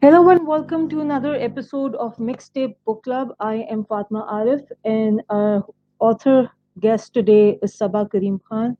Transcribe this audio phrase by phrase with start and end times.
[0.00, 3.30] Hello and welcome to another episode of Mixtape Book Club.
[3.40, 5.66] I am Fatma Arif and our
[5.98, 6.48] author
[6.78, 8.76] guest today is Saba Karim Khan.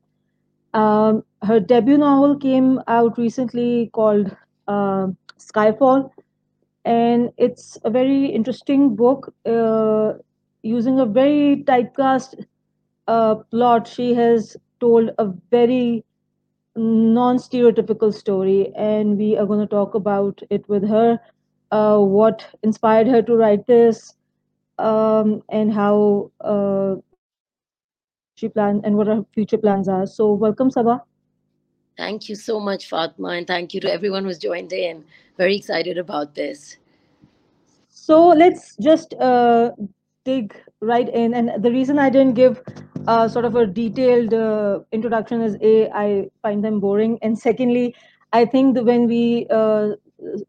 [0.75, 4.31] Um, her debut novel came out recently called
[4.69, 5.09] uh,
[5.41, 6.09] Skyfall,
[6.85, 10.13] and it's a very interesting book uh,
[10.63, 12.45] using a very typecast
[13.09, 13.89] uh, plot.
[13.89, 16.05] She has told a very
[16.79, 21.19] non-stereotypical story and we are going to talk about it with her
[21.71, 24.15] uh, what inspired her to write this
[24.79, 26.95] um, and how uh,
[28.37, 31.03] she plans and what her future plans are so welcome saba
[31.99, 35.05] Thank you so much, Fatma, and thank you to everyone who's joined in.
[35.37, 36.77] Very excited about this.
[37.89, 39.73] so let's just uh,
[40.29, 41.35] dig right in.
[41.35, 42.61] And the reason i didn't give
[43.07, 46.09] uh, sort of a detailed uh, introduction is a i
[46.43, 47.19] find them boring.
[47.23, 47.95] And secondly
[48.33, 49.89] i think that when we uh,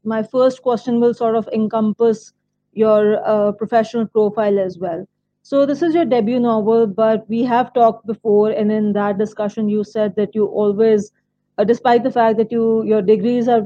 [0.03, 2.33] my first question will sort of encompass
[2.73, 5.07] your uh, professional profile as well.
[5.43, 9.69] So this is your debut novel but we have talked before and in that discussion
[9.69, 11.11] you said that you always
[11.57, 13.61] uh, despite the fact that you your degrees are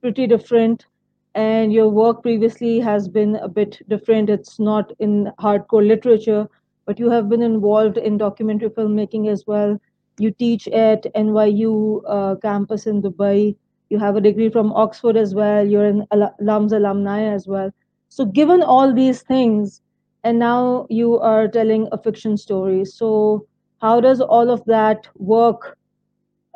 [0.00, 0.86] pretty different
[1.34, 4.28] and your work previously has been a bit different.
[4.30, 6.48] It's not in hardcore literature,
[6.86, 9.78] but you have been involved in documentary filmmaking as well.
[10.18, 13.56] You teach at NYU uh, campus in Dubai.
[13.90, 15.66] You have a degree from Oxford as well.
[15.66, 17.70] You're an al- alums alumni as well.
[18.08, 19.80] So, given all these things,
[20.24, 22.84] and now you are telling a fiction story.
[22.84, 23.46] So,
[23.80, 25.76] how does all of that work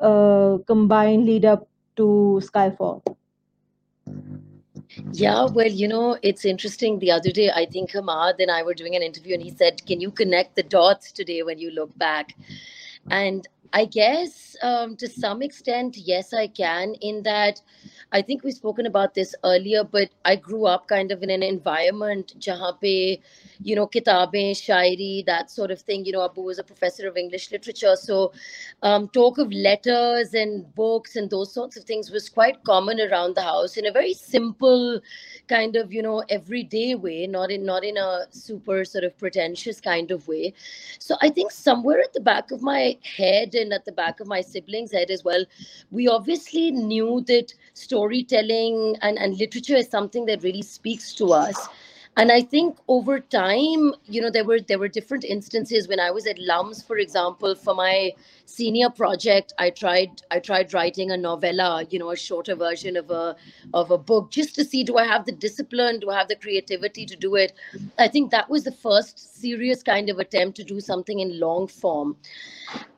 [0.01, 3.03] uh, combine lead up to Skyfall?
[5.13, 6.99] Yeah, well, you know, it's interesting.
[7.01, 9.87] The other day, I think Hamad and I were doing an interview, and he said,
[9.87, 12.37] Can you connect the dots today when you look back?
[13.11, 17.61] And I guess um, to some extent, yes, I can, in that
[18.13, 21.43] I think we've spoken about this earlier, but I grew up kind of in an
[21.43, 26.05] environment, jahan you know, kitabein, shairi, that sort of thing.
[26.05, 27.97] You know, Abu was a professor of English literature.
[27.97, 28.33] So
[28.83, 33.35] um, talk of letters and books and those sorts of things was quite common around
[33.35, 35.01] the house in a very simple
[35.49, 39.81] kind of, you know, everyday way, not in not in a super sort of pretentious
[39.81, 40.55] kind of way.
[40.99, 44.27] So I think somewhere at the back of my head and at the back of
[44.27, 45.45] my siblings' head as well,
[45.91, 51.69] we obviously knew that storytelling and, and literature is something that really speaks to us.
[52.19, 56.11] And i think over time you know there were there were different instances when i
[56.11, 58.11] was at lums for example for my
[58.47, 63.11] senior project i tried i tried writing a novella you know a shorter version of
[63.11, 63.37] a
[63.75, 66.37] of a book just to see do i have the discipline do i have the
[66.37, 67.53] creativity to do it?
[67.99, 71.67] I think that was the first serious kind of attempt to do something in long
[71.67, 72.17] form.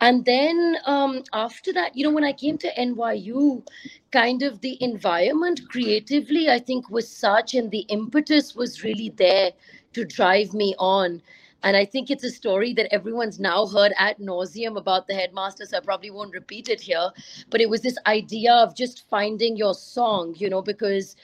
[0.00, 3.66] And then um, after that you know when i came to nyu
[4.12, 9.50] kind of the environment creatively i think was such and the impetus was really there
[9.92, 11.22] to drive me on
[11.62, 15.64] and I think it's a story that everyone's now heard at nauseum about the headmaster,
[15.66, 17.10] so I probably won't repeat it here.
[17.50, 21.16] But it was this idea of just finding your song, you know, because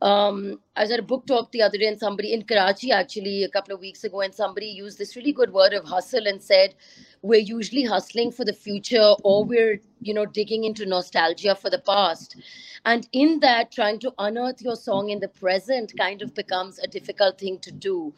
[0.00, 3.44] um, I was at a book talk the other day, and somebody in Karachi actually
[3.44, 6.42] a couple of weeks ago, and somebody used this really good word of hustle and
[6.42, 6.74] said,
[7.20, 11.78] We're usually hustling for the future, or we're, you know, digging into nostalgia for the
[11.78, 12.36] past.
[12.84, 16.86] And in that, trying to unearth your song in the present kind of becomes a
[16.88, 18.12] difficult thing to do.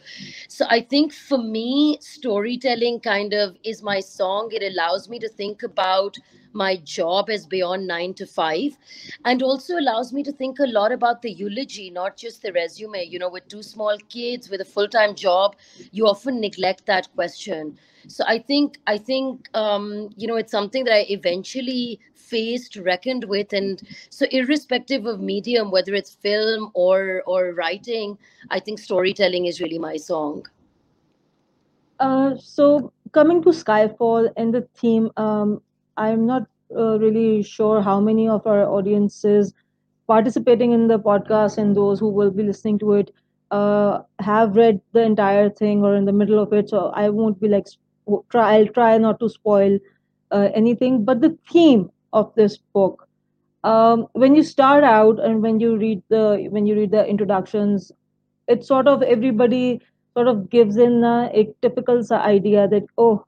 [0.49, 4.49] So I think for me, storytelling kind of is my song.
[4.53, 6.17] It allows me to think about
[6.53, 8.79] my job as beyond nine to five
[9.25, 13.03] and also allows me to think a lot about the eulogy not just the resume
[13.05, 15.57] you know with two small kids with a full-time job
[15.91, 20.85] you often neglect that question so i think i think um, you know it's something
[20.85, 21.74] that i eventually
[22.15, 28.17] faced reckoned with and so irrespective of medium whether it's film or or writing
[28.51, 30.45] i think storytelling is really my song
[32.01, 35.61] Uh, so coming to Skyfall and the theme, um,
[35.97, 36.47] I'm not
[36.77, 39.53] uh, really sure how many of our audiences
[40.07, 43.11] participating in the podcast and those who will be listening to it
[43.51, 46.69] uh, have read the entire thing or in the middle of it.
[46.69, 47.67] So I won't be like
[48.31, 48.57] try.
[48.57, 49.79] I'll try not to spoil
[50.31, 51.05] uh, anything.
[51.05, 53.09] But the theme of this book,
[53.65, 57.93] um, when you start out and when you read the when you read the introductions,
[58.49, 59.81] it's sort of everybody
[60.15, 63.25] sort of gives in a, a typical idea that oh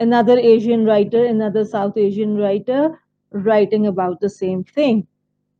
[0.00, 3.00] another asian writer another south asian writer
[3.32, 5.06] writing about the same thing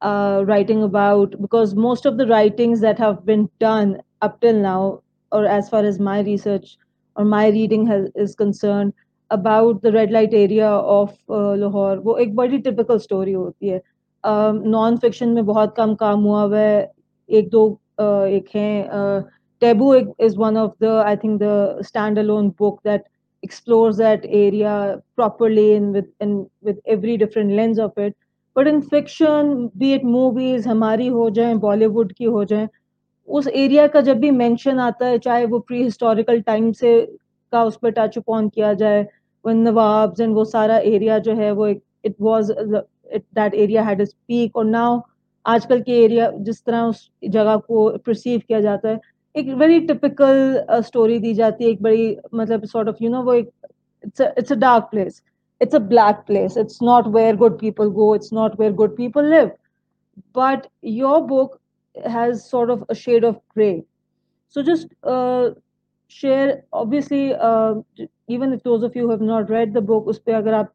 [0.01, 5.03] uh, writing about because most of the writings that have been done up till now
[5.33, 6.79] or as far as my research
[7.17, 8.93] or my reading has, is concerned
[9.31, 13.81] about the red light area of Lahore वो एक बड़ी typical story होती है।
[14.25, 16.93] Non uh, fiction में बहुत कम काम हुआ हुआ है।
[17.29, 17.69] एक दो
[18.01, 19.23] uh, एक हैं
[19.63, 23.05] Taboo is one of the I think the stand alone book that
[23.43, 24.75] explore that area
[25.17, 28.15] properly in with in with every different lens of it
[28.57, 32.69] but in fiction be it movies हमारी हो जाए बॉलीवुड की हो जाए
[33.29, 37.01] उस area का जब भी मैंशन आता है चाहे वो प्री हिस्टोरिकल टाइम से
[37.53, 39.07] का उस पर टच अपॉन किया जाए
[39.45, 44.57] नवाब्स एंड वो सारा एरिया जो है वो it was that area had had peak
[44.57, 45.01] और नाउ
[45.47, 49.01] आजकल के एरिया जिस तरह उस जगह को परसीव किया जाता है,
[49.35, 53.35] एक वेरी टिपिकल स्टोरी दी जाती है, एक बड़ी मतलब सॉर्ट ऑफ़ यू नो वो
[53.35, 53.51] एक
[54.05, 55.23] it's a dark place
[55.61, 59.31] it's a black place it's not where good people go it's not where good people
[59.35, 59.51] live
[60.37, 61.59] but your book
[61.95, 63.71] has sort of a shade of grey
[64.57, 64.89] so just
[66.09, 67.75] share obviously uh,
[68.29, 70.71] even if those of you have not read the book us pe agar aap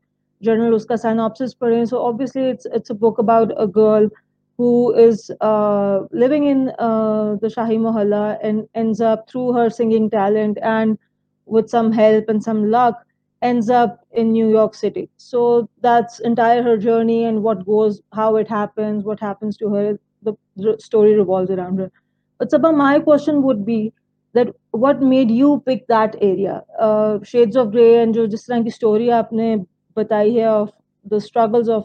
[0.47, 4.09] journal uska synopsis padhe so obviously it's it's a book about a girl
[4.57, 10.09] who is uh, living in uh, the Shahi Mohalla and ends up through her singing
[10.09, 10.97] talent and
[11.45, 13.03] with some help and some luck
[13.41, 15.09] ends up in New York City.
[15.17, 19.99] So that's entire her journey and what goes, how it happens, what happens to her.
[20.21, 21.91] The story revolves around her.
[22.37, 23.91] But Saba, my question would be
[24.34, 26.62] that what made you pick that area?
[26.78, 29.56] Uh, Shades of Grey and jo jis तरह की story आपने
[29.96, 30.72] बताई है of
[31.06, 31.84] the struggles of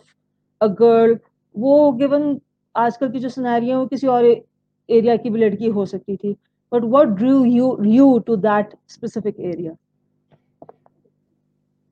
[0.62, 1.16] a girl
[1.56, 2.42] वो given
[2.76, 6.36] आजकल की जो scenario है वो किसी और एरिया की भी लड़की हो सकती थी
[6.72, 9.74] but what drew you you to that specific area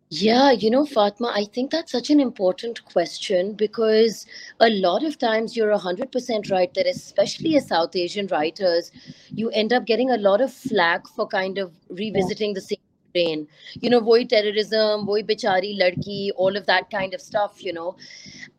[0.09, 4.25] Yeah, you know, Fatma, I think that's such an important question because
[4.61, 8.93] a lot of times you're 100% right that, especially as South Asian writers,
[9.35, 12.79] you end up getting a lot of flack for kind of revisiting the same
[13.13, 13.49] brain.
[13.81, 17.97] You know, boy terrorism, boy bichari ladki, all of that kind of stuff, you know.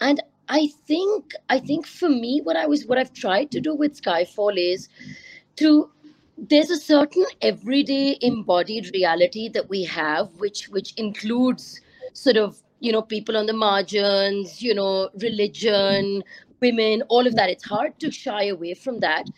[0.01, 3.73] And I think I think for me what I was what I've tried to do
[3.73, 4.89] with Skyfall is
[5.57, 5.89] to
[6.37, 11.81] there's a certain everyday embodied reality that we have which which includes
[12.13, 16.23] sort of you know people on the margins you know religion
[16.61, 17.49] women, all of that.
[17.49, 19.29] It's hard to shy away from that.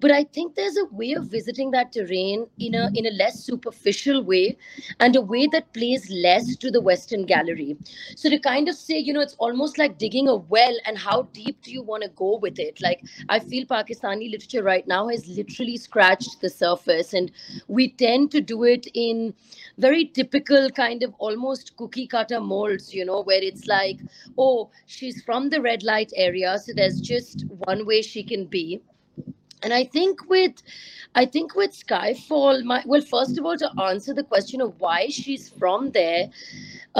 [0.00, 3.40] But I think there's a way of visiting that terrain in a in a less
[3.44, 4.56] superficial way
[5.00, 7.76] and a way that plays less to the Western gallery.
[8.16, 11.22] So to kind of say, you know, it's almost like digging a well and how
[11.32, 12.80] deep do you want to go with it?
[12.82, 17.30] Like I feel Pakistani literature right now has literally scratched the surface and
[17.68, 19.34] we tend to do it in
[19.78, 23.98] very typical kind of almost cookie cutter molds, you know, where it's like,
[24.38, 28.82] oh, she's from the red light area so there's just one way she can be.
[29.64, 30.62] And i think with
[31.20, 35.08] i think with skyfall my well first of all to answer the question of why
[35.08, 36.24] she's from there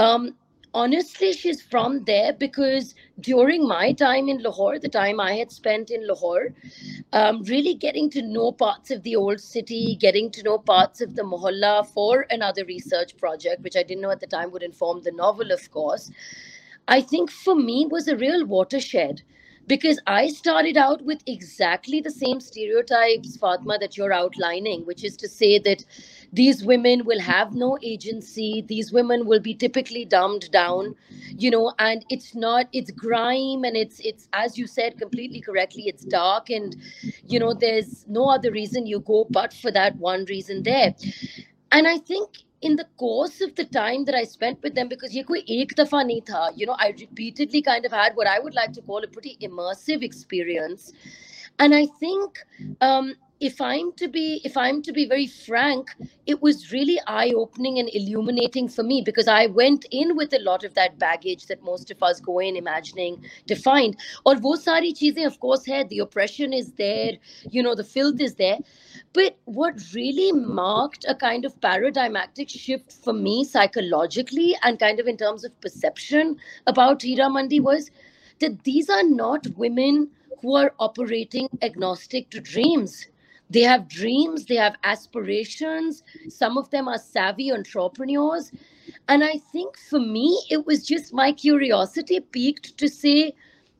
[0.05, 0.35] um
[0.73, 5.91] honestly she's from there because during my time in lahore the time i had spent
[5.91, 6.53] in lahore
[7.13, 11.15] um, really getting to know parts of the old city getting to know parts of
[11.15, 15.01] the mohalla for another research project which i didn't know at the time would inform
[15.03, 16.09] the novel of course
[16.87, 19.21] i think for me was a real watershed
[19.67, 25.15] because I started out with exactly the same stereotypes, Fatma, that you're outlining, which is
[25.17, 25.85] to say that
[26.33, 30.95] these women will have no agency, these women will be typically dumbed down,
[31.37, 35.83] you know, and it's not, it's grime and it's, it's, as you said completely correctly,
[35.87, 36.75] it's dark and,
[37.27, 40.93] you know, there's no other reason you go but for that one reason there.
[41.71, 42.29] And I think
[42.63, 46.95] in the course of the time that I spent with them, because you know, I
[46.97, 50.93] repeatedly kind of had what I would like to call a pretty immersive experience.
[51.59, 52.39] And I think
[52.79, 55.89] um, if I'm to be if I'm to be very frank,
[56.25, 60.63] it was really eye-opening and illuminating for me because I went in with a lot
[60.63, 63.97] of that baggage that most of us go in imagining to find.
[64.25, 65.83] Or wo sari cheezein, of course, hai.
[65.83, 67.13] The oppression is there,
[67.49, 68.59] you know, the filth is there.
[69.13, 75.07] But what really marked a kind of paradigmatic shift for me psychologically and kind of
[75.07, 76.37] in terms of perception
[76.67, 77.91] about Hira Mandi was
[78.39, 80.09] that these are not women
[80.41, 83.07] who are operating agnostic to dreams.
[83.53, 86.03] They have dreams, they have aspirations.
[86.29, 88.51] Some of them are savvy entrepreneurs.
[89.09, 93.35] And I think for me, it was just my curiosity piqued to say,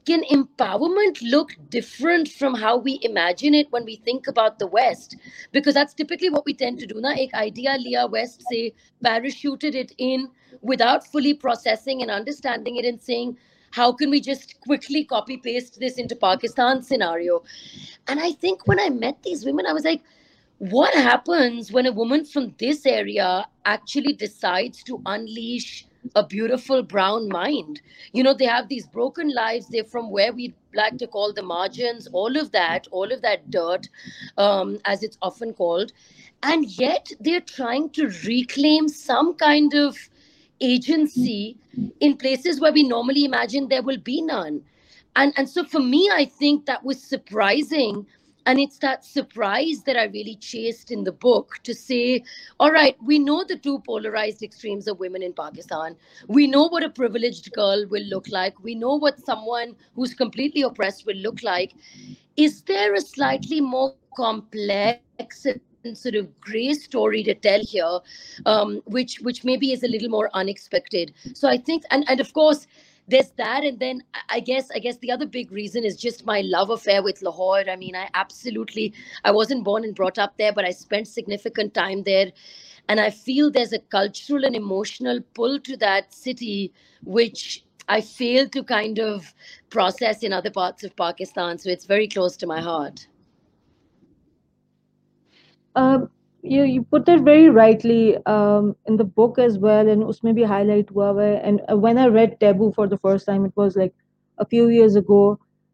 [0.06, 5.18] can empowerment look different from how we imagine it when we think about the West?
[5.54, 7.02] Because that's typically what we tend to do.
[7.02, 8.74] Na ek idea liya West say
[9.06, 10.30] parachuted it in
[10.62, 13.38] without fully processing and understanding it and saying,
[13.74, 17.44] how can we just quickly copy paste this into Pakistan scenario?
[18.08, 20.02] And I think when I met these women, I was like,
[20.60, 27.30] what happens when a woman from this area actually decides to unleash a beautiful brown
[27.30, 27.82] mind.
[28.12, 29.68] You know, they have these broken lives.
[29.68, 33.50] They're from where we like to call the margins, all of that, all of that
[33.50, 33.88] dirt,
[34.38, 35.94] um, as it's often called.
[36.44, 39.98] And yet they're trying to reclaim some kind of
[40.64, 41.58] agency
[42.00, 44.64] in places where we normally imagine there will be none.
[45.16, 48.08] And, and so for me, I think that was surprising
[48.46, 52.24] and it's that surprise that I really chased in the book to say,
[52.60, 55.96] all right, we know the two polarized extremes of women in Pakistan.
[56.28, 58.62] We know what a privileged girl will look like.
[58.62, 61.74] We know what someone who's completely oppressed will look like.
[62.36, 65.48] Is there a slightly more complex
[65.94, 68.00] sort of gray story to tell here,
[68.46, 71.14] um, which which maybe is a little more unexpected?
[71.34, 72.68] So I think, and and of course
[73.08, 76.42] there's that and then i guess i guess the other big reason is just my
[76.42, 77.70] love affair with lahore.
[77.70, 78.94] I mean i absolutely
[79.26, 82.32] i wasn't born and brought up there but i spent significant time there
[82.88, 86.72] and i feel there's a cultural and emotional pull to that city
[87.04, 89.34] which i fail to kind of
[89.70, 91.58] process in other parts of pakistan.
[91.58, 93.08] So it's very close to my heart
[95.75, 96.09] um,
[96.43, 100.47] you you put that very rightly um, in the book as well and usme bhi
[100.53, 101.31] highlight hua hai.
[101.51, 103.95] and uh, when i read taboo for the first time it was like
[104.39, 105.23] a few years ago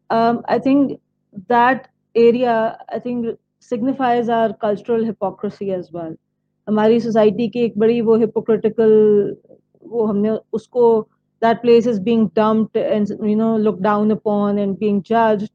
[0.09, 0.99] um, i think
[1.47, 3.27] that area i think
[3.59, 6.15] signifies our cultural hypocrisy as well
[6.67, 8.93] हमारी society की एक बड़ी वो hypocritical
[9.91, 10.85] वो हमने उसको
[11.43, 15.51] that place is being dumped and you know looked down upon and being judged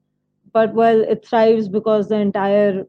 [0.53, 2.85] but well it thrives because the entire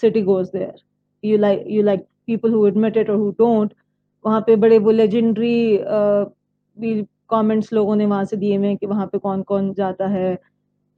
[0.00, 0.74] city goes there
[1.22, 3.72] you like you like people who admit it or who don't
[4.26, 5.56] वहाँ पे बड़े वो legendary
[6.80, 10.38] भी comments लोगों ने वहाँ से दिए हुए कि वहाँ पे कौन कौन जाता है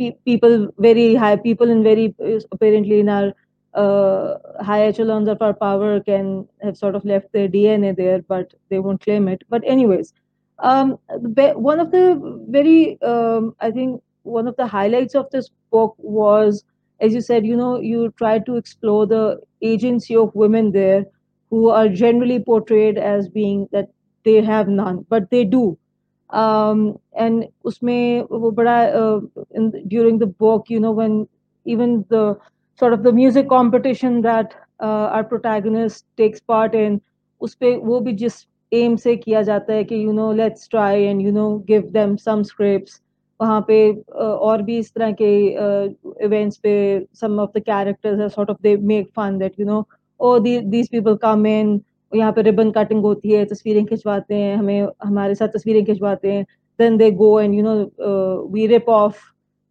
[0.00, 2.14] people very high people in very
[2.52, 3.32] apparently in our
[3.74, 8.52] uh, high echelons of our power can have sort of left their DNA there, but
[8.68, 9.42] they won't claim it.
[9.48, 10.12] But anyways,
[10.58, 12.04] um, one of the
[12.48, 16.64] very um, I think one of the highlights of this book was
[17.01, 21.05] as you said, you know, you try to explore the agency of women there
[21.49, 23.89] who are generally portrayed as being that
[24.23, 25.77] they have none, but they do.
[26.29, 29.19] Um, and usme, but I, uh,
[29.51, 31.27] in, during the book, you know, when
[31.65, 32.37] even the
[32.79, 37.01] sort of the music competition that uh, our protagonist takes part in,
[37.41, 41.21] uspe wo bhi just aim se kiya jata hai ki, you know, let's try and,
[41.21, 43.00] you know, give them some scripts.
[43.41, 43.77] वहाँ पे
[44.15, 45.31] और भी इस तरह के
[46.25, 46.73] events पे
[47.21, 49.83] some of the characters sort of they make fun that you know
[50.19, 51.79] oh these people come in
[52.11, 56.45] यहाँ पे रिबन कटिंग होती है, तस्वीरें खिंचवाते हैं, हमें, हमारे साथ तस्वीरें खिंचवाते हैं
[56.79, 57.75] then they go and you know
[58.53, 59.19] we rip off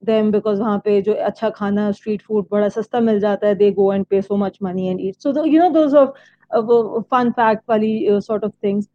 [0.03, 3.71] them because वहाँ पे जो अच्छा खाना स्ट्रीट फ़ूड बड़ा सस्ता मिल जाता है they
[3.73, 6.11] go and pay so much money and eat so you know those of
[7.11, 8.89] fun fact वाली sort of things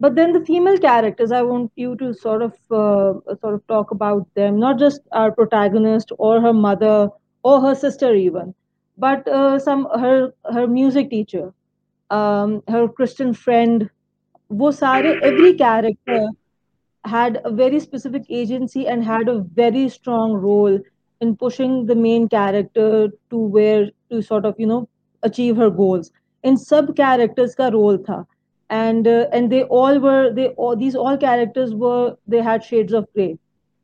[0.00, 2.52] but then the female characters i want you to sort of
[2.82, 7.08] uh, sort of talk about them not just our protagonist or her mother
[7.42, 8.54] or her sister even
[9.06, 11.46] but uh, some her her music teacher
[12.10, 13.88] um, her christian friend.
[14.60, 14.68] wo
[15.26, 16.20] every character
[17.04, 20.78] had a very specific agency and had a very strong role
[21.20, 24.88] in pushing the main character to where to sort of you know
[25.22, 26.10] achieve her goals.
[26.42, 28.18] In sub characters ka role tha
[28.70, 32.92] and uh, and they all were they all these all characters were they had shades
[32.92, 33.38] of gray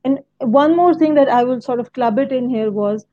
[0.05, 0.21] and
[0.59, 3.07] one more thing that i will sort of club it in here was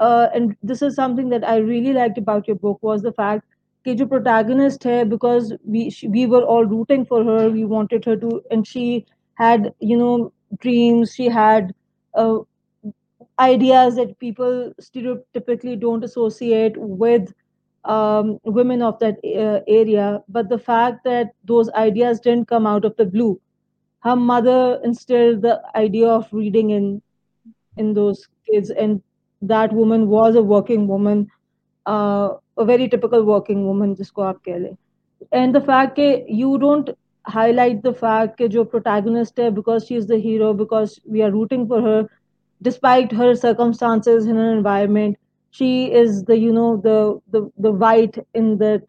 [0.00, 3.44] uh, and this is something that i really liked about your book was the fact
[3.86, 5.84] that the protagonist hai because we
[6.16, 8.86] we were all rooting for her we wanted her to and she
[9.44, 10.32] had you know
[10.66, 11.72] dreams she had
[12.14, 12.38] uh,
[13.38, 17.32] ideas that people stereotypically don't associate with
[17.85, 22.85] um, women of that uh, area, but the fact that those ideas didn't come out
[22.85, 23.39] of the blue.
[23.99, 27.01] Her mother instilled the idea of reading in
[27.77, 29.01] in those kids, and
[29.41, 31.29] that woman was a working woman,
[31.85, 34.77] uh, a very typical working woman, जिसको आप कह ले.
[35.31, 36.89] And the fact that you don't
[37.23, 41.31] highlight the fact that your protagonist है because she is the hero, because we are
[41.31, 42.09] rooting for her,
[42.61, 45.17] despite her circumstances in her environment
[45.50, 48.82] she is the you know the the the white in the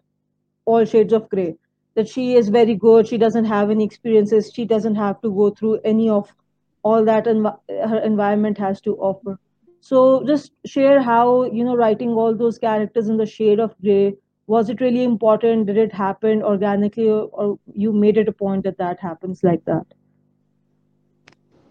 [0.66, 1.56] all shades of gray
[1.96, 3.08] that she is very good.
[3.08, 4.52] She doesn't have any experiences.
[4.54, 6.34] She doesn't have to go through any of
[6.84, 9.38] all that env- her environment has to offer.
[9.82, 14.16] So just share how you know writing all those characters in the shade of gray
[14.48, 15.68] was it really important?
[15.68, 19.64] Did it happen organically or, or you made it a point that that happens like
[19.66, 19.86] that?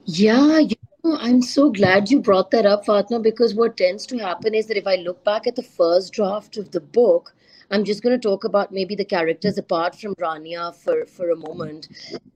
[0.07, 4.19] Yeah you Oh, I'm so glad you brought that up, Fatma, because what tends to
[4.19, 7.35] happen is that if I look back at the first draft of the book,
[7.71, 11.37] I'm just going to talk about maybe the characters apart from Rania for, for a
[11.37, 11.89] moment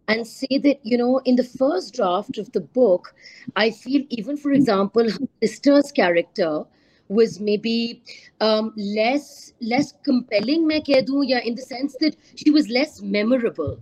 [0.09, 3.15] and say that, you know, in the first draft of the book,
[3.55, 6.65] I feel even, for example, her sister's character
[7.09, 8.03] was maybe
[8.41, 13.79] um, less less compelling, main in the sense that she was less memorable.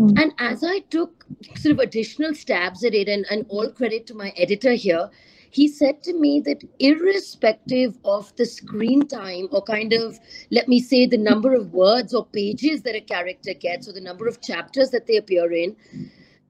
[0.00, 0.20] Mm.
[0.20, 1.26] And as I took
[1.56, 5.10] sort of additional stabs at it, and, and all credit to my editor here,
[5.50, 10.18] he said to me that irrespective of the screen time or kind of,
[10.50, 14.00] let me say, the number of words or pages that a character gets or the
[14.00, 15.74] number of chapters that they appear in,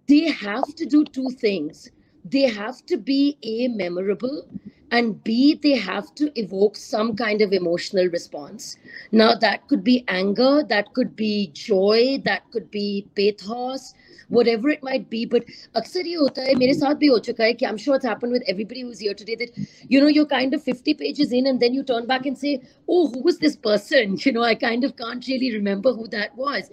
[0.08, 1.90] they have to do two things.
[2.24, 4.48] They have to be A, memorable,
[4.93, 8.77] and B, they have to evoke some kind of emotional response.
[9.11, 13.95] Now, that could be anger, that could be joy, that could be pathos,
[14.29, 15.25] whatever it might be.
[15.25, 15.45] But
[15.75, 18.33] अक्सर ये होता है मेरे साथ भी हो चुका है कि I'm sure it's happened
[18.33, 19.57] with everybody who's here today that
[19.89, 22.61] you know you're kind of 50 pages in and then you turn back and say,
[22.87, 24.17] oh, who was this person?
[24.25, 26.69] You know, I kind of can't really remember who that was.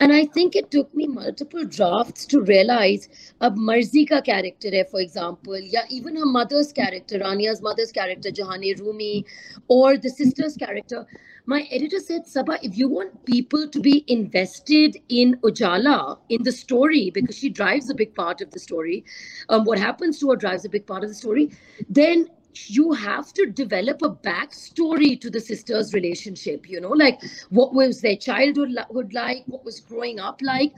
[0.00, 3.08] And I think it took me multiple drafts to realize
[3.40, 8.78] a Marzi ka character for example, yeah, even her mother's character, Rania's mother's character, Jahane
[8.80, 9.24] Rumi,
[9.68, 11.06] or the sister's character.
[11.46, 16.52] My editor said, Saba, if you want people to be invested in Ujala, in the
[16.52, 19.04] story, because she drives a big part of the story,
[19.48, 21.50] um, what happens to her drives a big part of the story,
[21.88, 22.28] then
[22.66, 28.00] you have to develop a backstory to the sisters' relationship, you know, like what was
[28.00, 30.72] their childhood like, what was growing up like.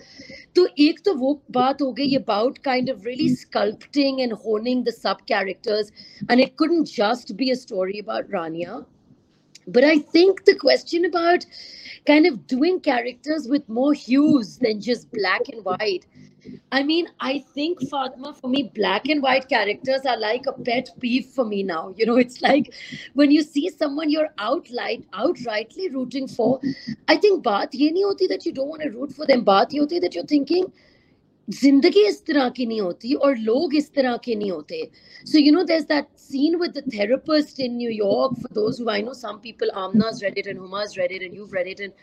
[0.56, 4.92] So, ek to wo baat ho gayi about kind of really sculpting and honing the
[4.92, 5.92] sub characters,
[6.28, 8.84] and it couldn't just be a story about Rania.
[9.66, 11.46] But I think the question about
[12.06, 16.06] kind of doing characters with more hues than just black and white
[16.72, 20.90] I mean, I think Fatma, for me, black and white characters are like a pet
[21.00, 21.94] peeve for me now.
[21.96, 22.74] You know, it's like
[23.14, 26.60] when you see someone you're outright, outrightly rooting for.
[27.08, 29.44] I think baat ye nahi hoti that you don't want to root for them.
[29.44, 30.72] Baat ye hoti that you're thinking,
[31.49, 34.89] जिंदगी इस तरह की नहीं होती और लोग इस तरह के नहीं होते
[35.25, 38.89] so you know there's that scene with the therapist in new york for those who
[38.95, 41.79] i know some people amna's read it and huma's read it and you've read it
[41.79, 41.93] and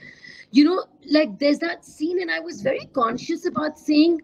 [0.59, 0.85] you know
[1.19, 4.19] like there's that scene and i was very conscious about saying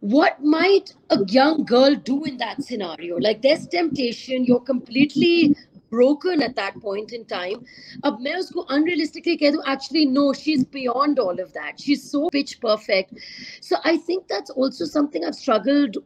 [0.00, 5.54] what might a young girl do in that scenario like there's temptation you're completely
[5.90, 7.64] broken at that point in time
[8.04, 12.22] अब मैं उसको unrealistically कह दूँ actually no she's beyond all of that she's so
[12.36, 13.20] pitch perfect
[13.60, 15.98] so I think that's also something I've struggled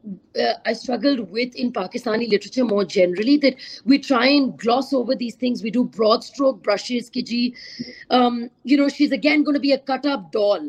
[0.47, 5.15] uh, I struggled with in Pakistani literature more generally that we try and gloss over
[5.15, 7.43] these things we do broad stroke brushes kiji
[8.11, 10.69] um, you know she's again going to be a cut up doll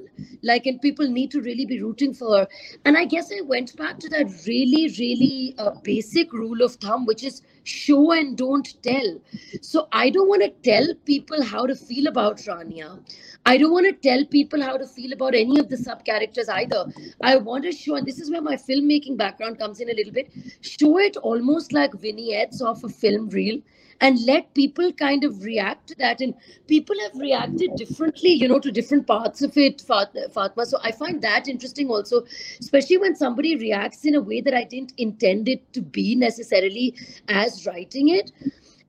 [0.54, 2.48] like and people need to really be rooting for her
[2.86, 7.06] and I guess I went back to that really really uh, basic rule of thumb
[7.06, 9.21] which is show and don't tell.
[9.61, 13.01] So I don't want to tell people how to feel about Rania.
[13.47, 16.49] I don't want to tell people how to feel about any of the sub characters
[16.49, 16.87] either.
[17.21, 20.13] I want to show, and this is where my filmmaking background comes in a little
[20.13, 23.61] bit, show it almost like vignettes of a film reel
[24.01, 26.21] and let people kind of react to that.
[26.21, 26.35] And
[26.67, 30.67] people have reacted differently, you know, to different parts of it, Fatma.
[30.67, 32.25] So I find that interesting also,
[32.61, 36.95] especially when somebody reacts in a way that I didn't intend it to be necessarily
[37.29, 38.33] as writing it.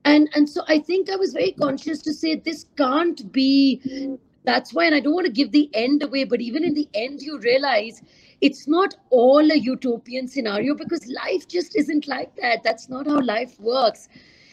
[0.04, 4.72] And, and so I think I was very conscious to say this can't be that's
[4.72, 7.20] why and i don't want to give the end away but even in the end
[7.20, 8.00] you realize
[8.40, 13.20] it's not all a utopian scenario because life just isn't like that that's not how
[13.20, 14.08] life works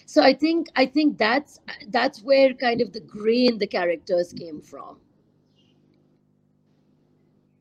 [0.06, 4.34] so i think i think that's that's where kind of the gray in the characters
[4.34, 4.98] came from.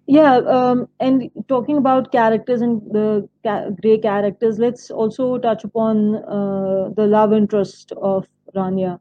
[0.07, 6.17] Yeah um, and talking about characters and the ca- gray characters let's also touch upon
[6.17, 8.99] uh, the love interest of rania.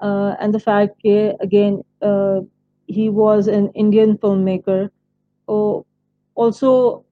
[0.00, 2.40] Uh, and the fact that again uh,
[2.86, 4.90] he was an indian filmmaker.
[5.48, 5.86] Oh,
[6.34, 7.04] also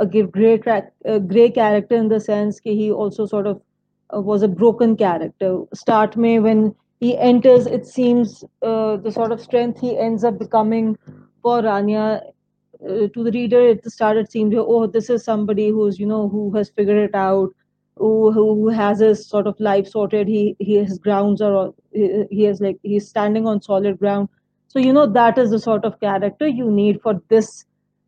[0.00, 0.66] a great,
[1.04, 3.63] a gray character in the sense that he also sort of uh,
[4.20, 5.62] was a broken character.
[5.74, 10.38] Start May, when he enters, it seems uh, the sort of strength he ends up
[10.38, 10.96] becoming
[11.42, 12.20] for Rania.
[12.82, 16.06] Uh, to the reader, at the start, it seemed, oh, this is somebody who's, you
[16.06, 17.50] know, who has figured it out,
[17.96, 20.28] who, who has his sort of life sorted.
[20.28, 24.28] He, he his grounds are, he, he has like, he's standing on solid ground.
[24.68, 27.64] So, you know, that is the sort of character you need for this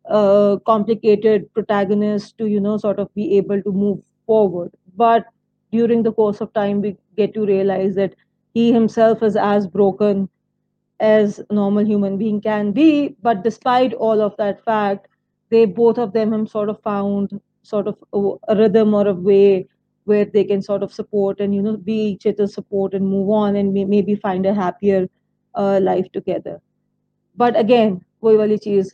[0.09, 4.71] uh, complicated protagonist to, you know, sort of be able to move forward.
[4.95, 5.25] But
[5.70, 8.14] during the course of time we get to realize that
[8.54, 10.28] he himself is as broken
[11.00, 15.08] as a normal human being can be but despite all of that fact
[15.50, 19.14] they both of them have sort of found sort of a, a rhythm or a
[19.14, 19.66] way
[20.04, 23.30] where they can sort of support and you know be each other's support and move
[23.30, 25.08] on and may, maybe find a happier
[25.54, 26.60] uh, life together.
[27.36, 28.90] But again, वही वाली चीज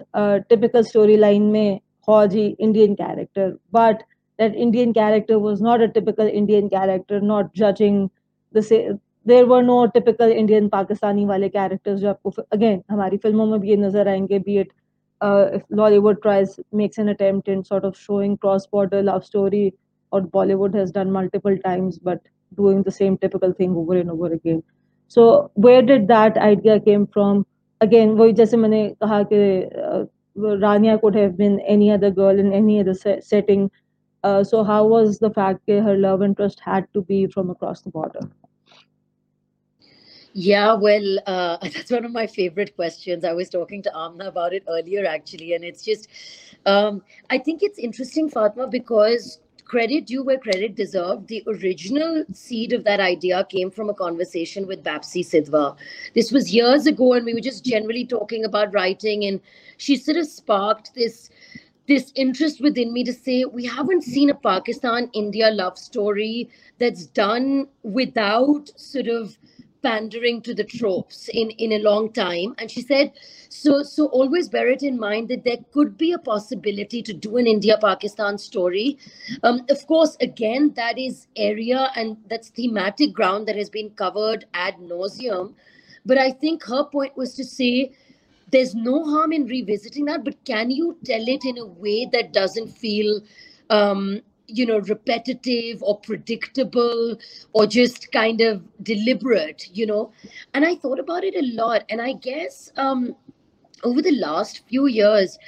[0.49, 4.03] typical storyline में Fauji Indian character, but
[4.39, 8.11] that Indian character was not a typical Indian character, not judging
[8.53, 8.91] the say.
[9.25, 13.69] There were no typical Indian Pakistani वाले characters जो आपको again हमारी फिल्मों में भी
[13.71, 14.69] ये नजर आएंगे be it
[15.21, 19.75] uh, if Lollywood tries makes an attempt in sort of showing cross-border love story
[20.13, 22.21] or Bollywood has done multiple times but
[22.57, 24.63] doing the same typical thing over and over again.
[25.09, 27.47] So where did that idea came from?
[27.81, 30.09] Again, वही जैसे मैंने कहा कि
[30.63, 33.71] Rania could have been any other girl in any other setting.
[34.24, 37.82] Uh, so how was the fact that her love interest had to be from across
[37.82, 38.30] the border?
[40.34, 43.24] Yeah, well, uh, that's one of my favorite questions.
[43.24, 46.08] I was talking to Amna about it earlier, actually, and it's just,
[46.66, 51.28] um, I think it's interesting, Fatma, because credit due where credit deserved.
[51.28, 55.76] The original seed of that idea came from a conversation with Bapsi Sidhwa.
[56.14, 59.40] This was years ago, and we were just generally talking about writing, and
[59.78, 61.30] she sort of sparked this
[61.88, 67.08] this interest within me to say we haven't seen a Pakistan India love story that's
[67.08, 69.38] done without sort of
[69.84, 72.56] pandering to the tropes in in a long time.
[72.58, 73.12] And she said
[73.50, 77.36] so so always bear it in mind that there could be a possibility to do
[77.38, 78.98] an india pakistan story.
[79.44, 84.46] Um, of course again that is area and that's thematic ground that has been covered
[84.54, 85.54] ad nauseum.
[86.06, 87.92] But i think her point was to say
[88.54, 92.34] there's no harm in revisiting that but can you tell it in a way that
[92.34, 93.22] doesn't feel
[93.72, 97.18] um, you know repetitive or predictable
[97.54, 100.14] or just kind of deliberate you know?
[100.56, 103.16] And i thought about it a lot and i guess um
[103.84, 105.40] over the last few years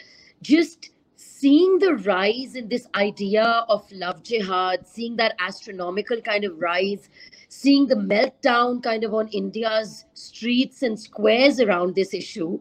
[0.44, 6.60] just seeing the rise in this idea of love jihad seeing that astronomical kind of
[6.60, 7.10] rise
[7.50, 12.60] seeing the meltdown kind of on india's streets and squares around this issue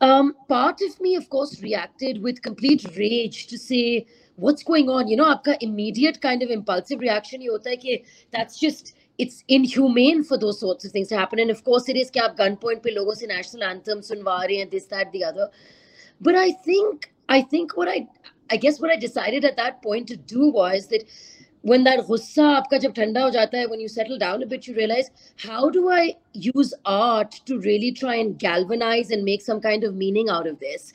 [0.00, 4.06] um, part of me of course reacted with complete rage to say
[4.36, 8.02] what's going on you know आपका immediate kind of impulsive reaction ये होता है कि
[8.32, 11.96] that's just it's inhumane for those sorts of things to happen and of course it
[11.96, 15.24] is कि आप gunpoint पे लोगों से national anthem सुनवा रहे हैं this that the
[15.24, 15.48] other
[16.20, 18.06] but I think I think what I
[18.50, 21.04] I guess what I decided at that point to do was that
[21.61, 24.67] when that hussa aapka jab thanda ho jata hai, when you settle down a bit,
[24.67, 29.59] you realize how do I use art to really try and galvanize and make some
[29.59, 30.93] kind of meaning out of this.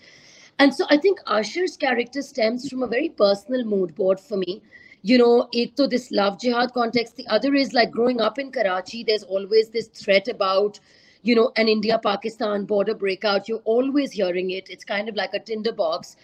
[0.59, 4.63] And so I think Asher's character stems from a very personal mood board for me.
[5.03, 7.17] You know, ek to this love jihad context.
[7.17, 10.81] The other is like growing up in Karachi, there's always this threat about,
[11.23, 13.49] you know, an India-Pakistan border breakout.
[13.49, 14.71] You're always hearing it.
[14.71, 16.17] It's kind of like a tinderbox.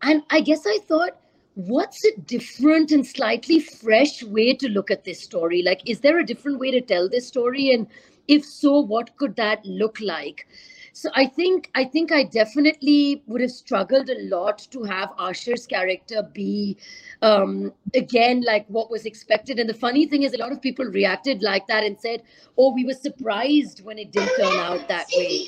[0.00, 1.18] And I guess I thought
[1.54, 5.62] what's a different and slightly fresh way to look at this story?
[5.62, 7.72] Like, is there a different way to tell this story?
[7.72, 7.86] And
[8.28, 10.46] if so, what could that look like?
[10.94, 15.66] So I think I think I definitely would have struggled a lot to have Asher's
[15.66, 16.76] character be
[17.22, 19.58] um, again like what was expected.
[19.58, 22.22] And the funny thing is, a lot of people reacted like that and said,
[22.58, 25.46] "Oh, we were surprised when it didn't turn out that way."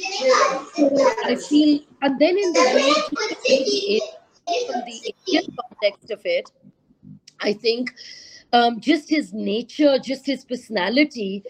[1.26, 4.00] I feel, and then in the way
[4.46, 6.50] from the Indian context of it,
[7.40, 7.94] I think
[8.52, 11.42] um, just his nature, just his personality.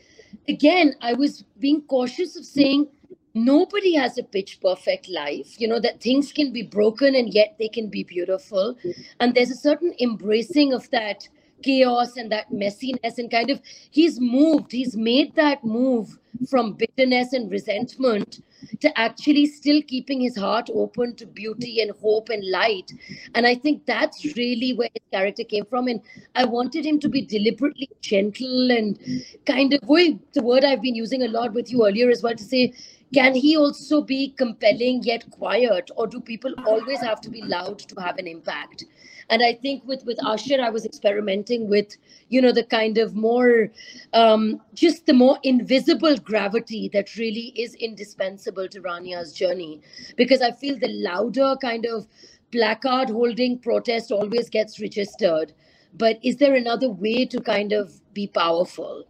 [0.49, 2.89] Again, I was being cautious of saying
[3.35, 7.57] nobody has a pitch perfect life you know that things can be broken and yet
[7.59, 8.77] they can be beautiful
[9.19, 11.29] and there's a certain embracing of that
[11.65, 16.19] chaos and that messiness and kind of he's moved he's made that move
[16.51, 18.41] from bitterness and resentment
[18.81, 22.93] to actually still keeping his heart open to beauty and hope and light.
[23.35, 25.89] And i think that's really where his character came from.
[25.89, 26.01] And
[26.35, 28.99] i wanted him to be deliberately gentle and
[29.47, 32.35] kind of boy the word i've been using a lot with you earlier as well
[32.35, 32.73] to say
[33.13, 35.89] can he also be compelling yet quiet?
[35.97, 38.87] Or do people always have to be loud to have an impact
[39.31, 41.97] and i think with with Asher i was experimenting with
[42.29, 43.71] you know the kind of more
[44.13, 49.81] um, just the more invisible gravity that really is indispensable to rania's journey.
[50.17, 52.07] Because i feel the louder kind of
[52.53, 55.53] placard holding protest always gets registered.
[55.95, 59.05] But is there another way to kind of be powerful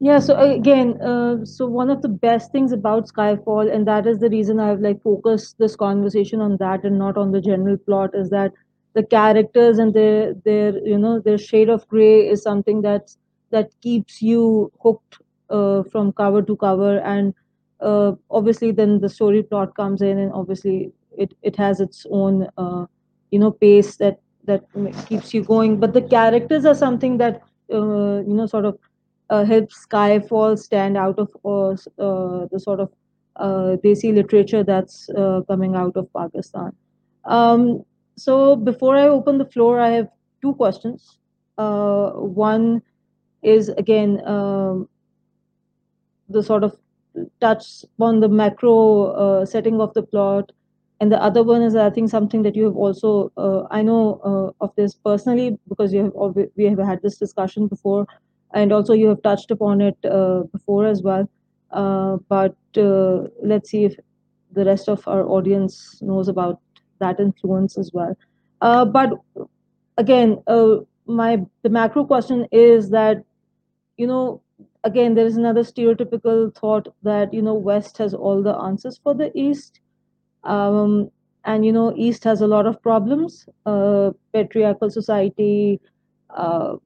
[0.00, 4.18] yeah so again uh, so one of the best things about skyfall and that is
[4.18, 8.10] the reason i've like focused this conversation on that and not on the general plot
[8.14, 8.52] is that
[8.94, 13.10] the characters and their their you know their shade of gray is something that
[13.50, 15.18] that keeps you hooked
[15.50, 16.98] uh, from cover to cover.
[16.98, 17.34] And
[17.80, 22.48] uh, obviously then the story plot comes in and obviously it it has its own
[22.56, 22.86] uh,
[23.30, 24.64] you know pace that that
[25.06, 25.78] keeps you going.
[25.78, 28.78] But the characters are something that uh, you know sort of
[29.30, 31.70] uh, helped Skyfall stand out of uh,
[32.02, 32.92] uh, the sort of
[33.36, 36.72] uh, Desi literature that's uh, coming out of Pakistan.
[37.24, 37.84] Um,
[38.16, 40.08] so before I open the floor, I have
[40.42, 41.18] two questions.
[41.56, 42.82] Uh, one
[43.42, 44.88] is again um,
[46.28, 46.76] the sort of
[47.40, 50.52] touch on the macro setting of the plot
[51.00, 54.20] and the other one is i think something that you have also uh, i know
[54.24, 58.06] uh, of this personally because you have we have had this discussion before
[58.54, 61.28] and also you have touched upon it uh, before as well.
[61.70, 63.94] Uh, but uh, let's see if
[64.52, 66.60] the rest of our audience knows about
[66.98, 68.16] that influence as well.
[68.60, 69.12] But
[69.96, 70.38] again
[71.06, 73.24] my the macro question is that
[73.96, 74.42] you know
[74.84, 79.14] again there is another stereotypical thought that you know west has all the answers for
[79.14, 79.80] the east.
[80.44, 81.10] Um,
[81.44, 83.48] and you know east has a lot of problems.
[83.64, 85.80] Uh, patriarchal society
[86.30, 86.76] uh,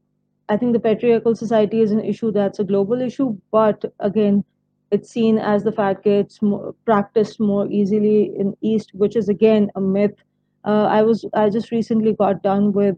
[0.49, 4.45] i think the patriarchal society is an issue that's a global issue but again
[4.91, 9.29] it's seen as the fact that it's more, practiced more easily in east which is
[9.29, 10.23] again a myth.
[10.65, 12.97] Uh, i was i just recently got done with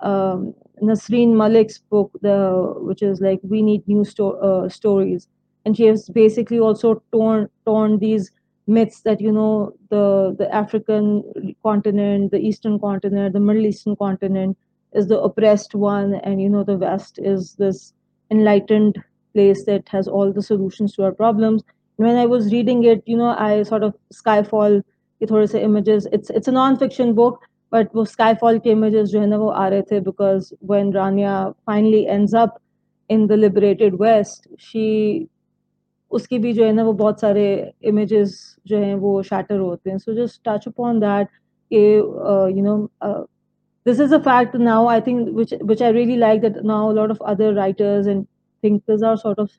[0.00, 5.28] um, Nesrine Malik's book, the which is like we need new sto- uh, stories,
[5.66, 8.30] and she has basically also torn torn these
[8.66, 14.56] myths that you know the the African continent, the Eastern continent, the Middle Eastern continent
[14.93, 17.93] is the oppressed one, and you know the West is this
[18.31, 19.01] enlightened
[19.33, 21.63] place that has all the solutions to our problems.
[21.97, 24.81] And when I was reading it, you know, I sort of Skyfall,
[25.21, 26.07] ये थोड़े से images.
[26.11, 29.67] It's it's a non-fiction book, but वो Skyfall के images जो है ना वो आ
[29.67, 32.61] रहे थे because when Rania finally ends up
[33.09, 35.27] in the liberated West, she
[36.11, 38.33] उसकी भी जो है ना वो बहुत सारे images
[38.67, 39.97] जो हैं वो shatter होते हैं.
[39.99, 41.27] So just touch upon that.
[41.73, 43.23] Uh, you know, uh,
[43.84, 44.86] this is a fact now.
[44.86, 48.26] I think which which I really like that now a lot of other writers and
[48.62, 49.50] thinkers are sort of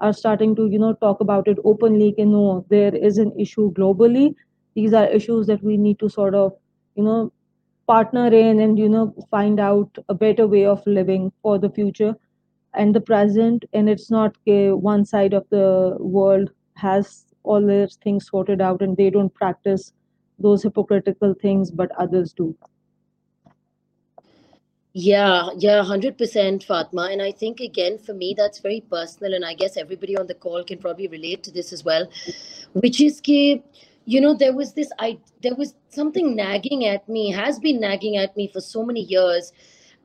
[0.00, 2.14] are starting to you know talk about it openly.
[2.18, 4.34] You know, there is an issue globally.
[4.74, 6.52] These are issues that we need to sort of
[6.94, 7.32] you know
[7.86, 12.14] partner in and you know find out a better way of living for the future
[12.74, 17.88] and the present and it's not uh, one side of the world has all their
[17.88, 19.92] things sorted out and they don't practice
[20.38, 22.54] those hypocritical things but others do
[25.00, 27.02] yeah, yeah, 100% Fatma.
[27.12, 29.32] And I think, again, for me, that's very personal.
[29.34, 32.08] And I guess everybody on the call can probably relate to this as well,
[32.72, 33.62] which is that
[34.06, 38.16] you know there was this i there was something nagging at me has been nagging
[38.16, 39.52] at me for so many years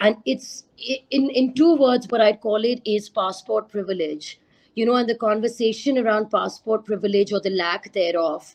[0.01, 0.65] and it's
[1.10, 4.41] in in two words what i'd call it is passport privilege
[4.75, 8.53] you know and the conversation around passport privilege or the lack thereof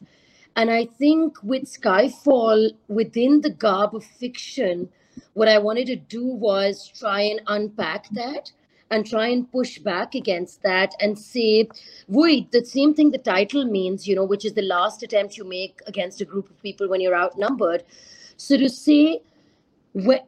[0.57, 4.87] and i think with skyfall within the garb of fiction
[5.39, 8.53] what i wanted to do was try and unpack that
[8.91, 11.69] and try and push back against that and say,
[12.09, 15.45] wait, the same thing the title means, you know, which is the last attempt you
[15.45, 17.85] make against a group of people when you're outnumbered.
[18.37, 19.21] So to say,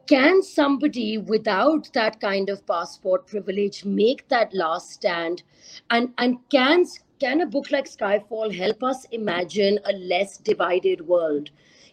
[0.07, 5.43] can somebody without that kind of passport privilege make that last stand?
[5.89, 6.85] And, and can,
[7.19, 11.49] can a book like Skyfall help us imagine a less divided world?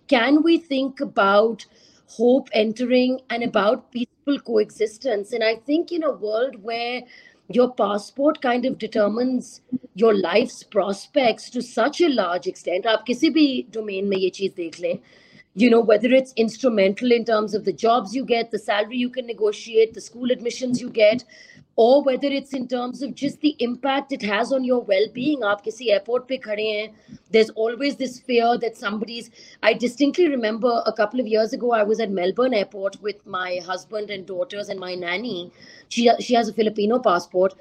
[0.08, 1.64] Can we think about
[2.07, 5.33] hope entering and about peaceful coexistence.
[5.33, 7.01] And I think in a world where
[7.49, 9.61] your passport kind of determines
[9.95, 14.53] your life's prospects to such a large extent, आप किसी भी domain में ये चीज
[14.55, 14.99] देख लें,
[15.55, 19.09] you know, whether it's instrumental in terms of the jobs you get, the salary you
[19.09, 21.23] can negotiate, the school admissions you get,
[21.84, 25.42] or whether it's in terms of just the impact it has on your well-being.
[25.50, 26.32] aap kisi airport
[27.36, 29.30] there's always this fear that somebody's
[29.62, 33.60] i distinctly remember a couple of years ago i was at melbourne airport with my
[33.70, 35.52] husband and daughters and my nanny.
[35.88, 37.54] She she has a filipino passport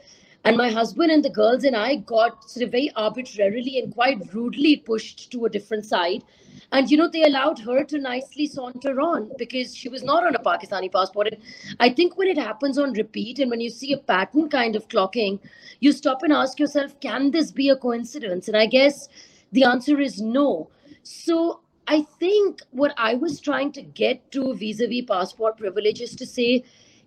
[0.47, 4.33] and my husband and the girls and I got sort of very arbitrarily and quite
[4.33, 6.23] rudely pushed to a different side
[6.71, 10.36] and, you know, they allowed her to nicely saunter on because she was not on
[10.36, 11.27] a Pakistani passport.
[11.27, 11.38] And
[11.79, 14.88] I think when it happens on repeat and when you see a pattern kind of
[14.89, 15.39] clocking,
[15.79, 18.47] you stop and ask yourself, can this be a coincidence?
[18.47, 19.07] And I guess
[19.53, 20.69] the answer is no.
[21.03, 26.01] So I think what I was trying to get to vis a vis passport privilege
[26.01, 26.65] is to say,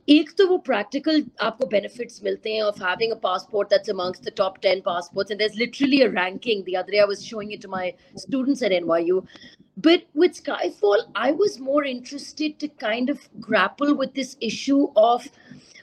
[0.09, 4.33] एक तो वो practical आपको benefits मिलते हैं of having a passport that's amongst the
[4.37, 7.63] top 10 passports and there's literally a ranking the other day i was showing it
[7.65, 7.85] to my
[8.25, 9.23] students at NYU
[9.87, 15.27] but with Skyfall I was more interested to kind of grapple with this issue of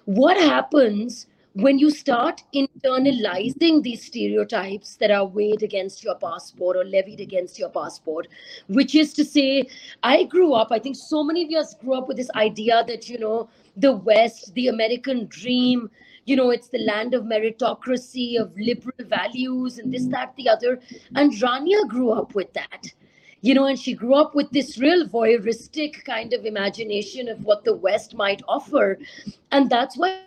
[0.04, 6.84] what happens when you start internalizing these stereotypes that are weighed against your passport or
[6.84, 8.26] levied against your passport,
[8.68, 9.68] which is to say,
[10.02, 13.08] I grew up, I think so many of us grew up with this idea that,
[13.08, 15.89] you know, the West, the American dream,
[16.25, 20.79] you know, it's the land of meritocracy, of liberal values, and this, that, the other.
[21.15, 22.91] And Rania grew up with that.
[23.41, 27.63] You know, and she grew up with this real voyeuristic kind of imagination of what
[27.63, 28.97] the West might offer.
[29.51, 30.21] And that's why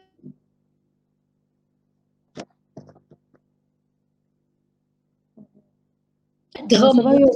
[6.57, 7.31] her move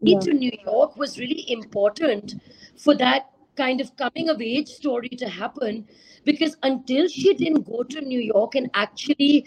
[0.00, 0.20] Yeah.
[0.20, 2.36] to New York was really important
[2.76, 3.28] for that
[3.62, 5.86] kind of coming of age story to happen
[6.24, 9.46] because until she didn't go to New York and actually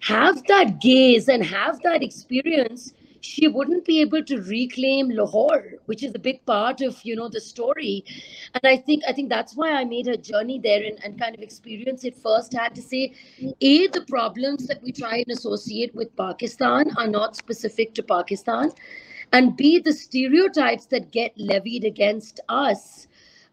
[0.00, 6.02] have that gaze and have that experience, she wouldn't be able to reclaim Lahore, which
[6.02, 8.04] is a big part of you know the story.
[8.54, 11.34] And I think I think that's why I made her journey there and, and kind
[11.34, 13.12] of experience it firsthand to say,
[13.60, 18.70] A, the problems that we try and associate with Pakistan are not specific to Pakistan.
[19.32, 23.07] And B, the stereotypes that get levied against us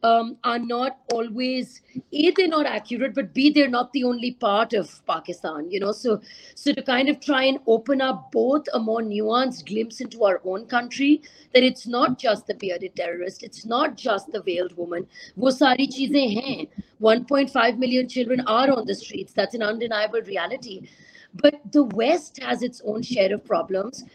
[0.10, 1.82] um, are not always
[2.22, 5.92] a they're not accurate but b they're not the only part of pakistan you know?
[5.92, 6.22] So
[6.56, 10.42] so to kind of try and open up both a more nuanced glimpse into our
[10.44, 11.22] own country
[11.54, 15.88] that it's not just the bearded terrorist it's not just the veiled woman wo sari
[15.96, 16.68] cheezein hain
[17.02, 19.34] 1.5 million children are on the streets.
[19.34, 20.88] That's an undeniable reality.
[21.34, 24.06] But the west has its own share of problems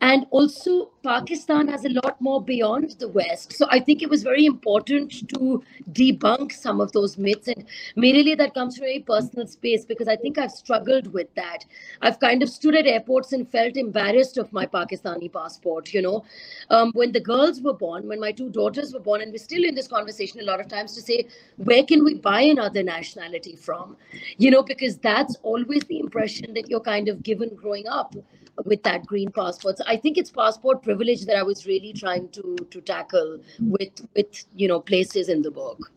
[0.00, 3.52] and also pakistan has a lot more beyond the west.
[3.52, 7.48] So i think it was very important to debunk some of those myths.
[7.48, 7.64] And
[7.96, 11.64] merely that comes from a personal space because i think i've struggled with that.
[12.02, 16.24] I've kind of stood at airports and felt embarrassed of my pakistani passport you know.
[16.70, 19.64] Um, when the girls were born when my two daughters were born and we're still
[19.64, 21.26] in this conversation a lot of times to say
[21.56, 23.96] where can we buy another nationality from?
[24.38, 28.14] You know because that's always the impression that you're kind of given growing up
[28.64, 29.78] with that green passport.
[29.78, 34.06] So I think it's passport privilege that I was really trying to to tackle with
[34.14, 35.90] with you know places in the book.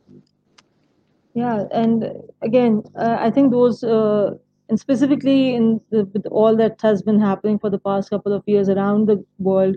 [1.33, 2.05] Yeah, and
[2.41, 4.31] again, uh, I think those, uh,
[4.69, 8.43] and specifically in the, with all that has been happening for the past couple of
[8.47, 9.75] years around the world,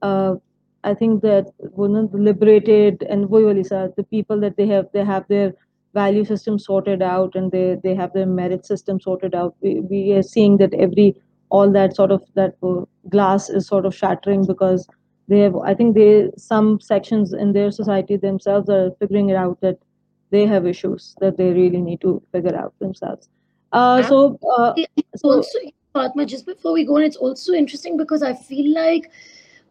[0.00, 0.36] uh,
[0.82, 5.28] I think that one of the liberated and the people that they have, they have
[5.28, 5.52] their
[5.92, 9.54] value system sorted out and they they have their merit system sorted out.
[9.60, 11.14] We we are seeing that every
[11.54, 12.82] all that sort of that uh,
[13.14, 14.86] glass is sort of shattering because
[15.32, 19.60] they have i think they some sections in their society themselves are figuring it out
[19.66, 19.78] that
[20.34, 23.28] they have issues that they really need to figure out themselves.
[23.72, 24.72] Uh, so uh,
[25.16, 25.58] so also
[25.92, 29.10] Fatma, just before we go on it's also interesting because i feel like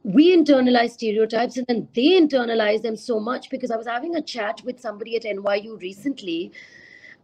[0.03, 4.21] we internalize stereotypes and then they internalize them so much because i was having a
[4.21, 6.39] chat with somebody at nyu recently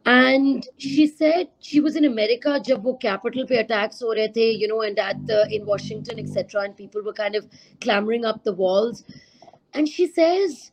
[0.05, 4.45] and she said she was in America jab wo capital pe attacks ho rahe the,
[4.61, 6.61] you know, and at the in Washington, etc.
[6.61, 7.47] And people were kind of
[7.81, 9.03] clambering up the walls.
[9.73, 10.71] And she says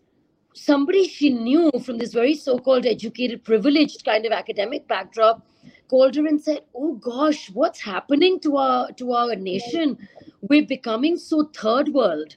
[0.54, 5.46] somebody she knew from this very so-called educated, privileged kind of academic backdrop
[5.88, 9.98] called her and said, "Oh gosh, what's happening to our to our nation?
[10.40, 12.36] We're becoming so third world."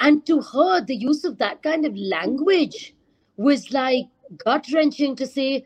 [0.00, 2.94] And to her, the use of that kind of language
[3.36, 4.06] was like
[4.44, 5.64] gut wrenching to say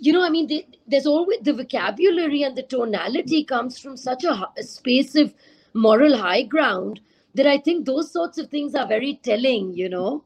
[0.00, 4.48] you know, I mean, there's always the vocabulary and the tonality comes from such a,
[4.56, 5.34] a space of
[5.74, 7.00] moral high ground
[7.34, 10.24] that I think those sorts of things are very telling, you know.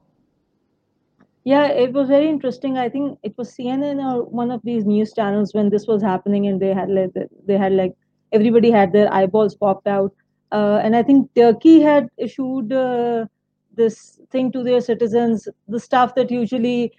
[1.44, 2.78] Yeah, it was very interesting.
[2.78, 6.46] I think it was CNN or one of these news channels when this was happening,
[6.46, 7.10] and they had like
[7.46, 7.94] they had like
[8.30, 10.14] everybody had their eyeballs popped out,
[10.52, 13.26] uh, and I think Turkey had issued uh,
[13.74, 16.92] this thing to their citizens, the stuff that usually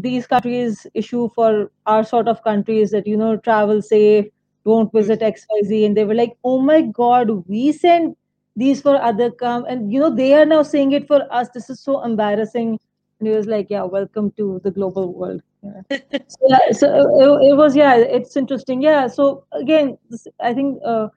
[0.00, 4.26] these countries issue for our sort of countries that you know travel safe
[4.64, 8.16] don't visit xyz and they were like oh my god we send
[8.58, 11.48] these for other come and you know they are now saying it for us.
[11.54, 12.78] This is so embarrassing.
[13.20, 15.42] And he was like yeah welcome to the global world.
[15.62, 15.82] Yeah.
[16.28, 18.82] so, yeah, so it, it, was yeah it's interesting.
[18.82, 21.08] Yeah so again this, i think uh,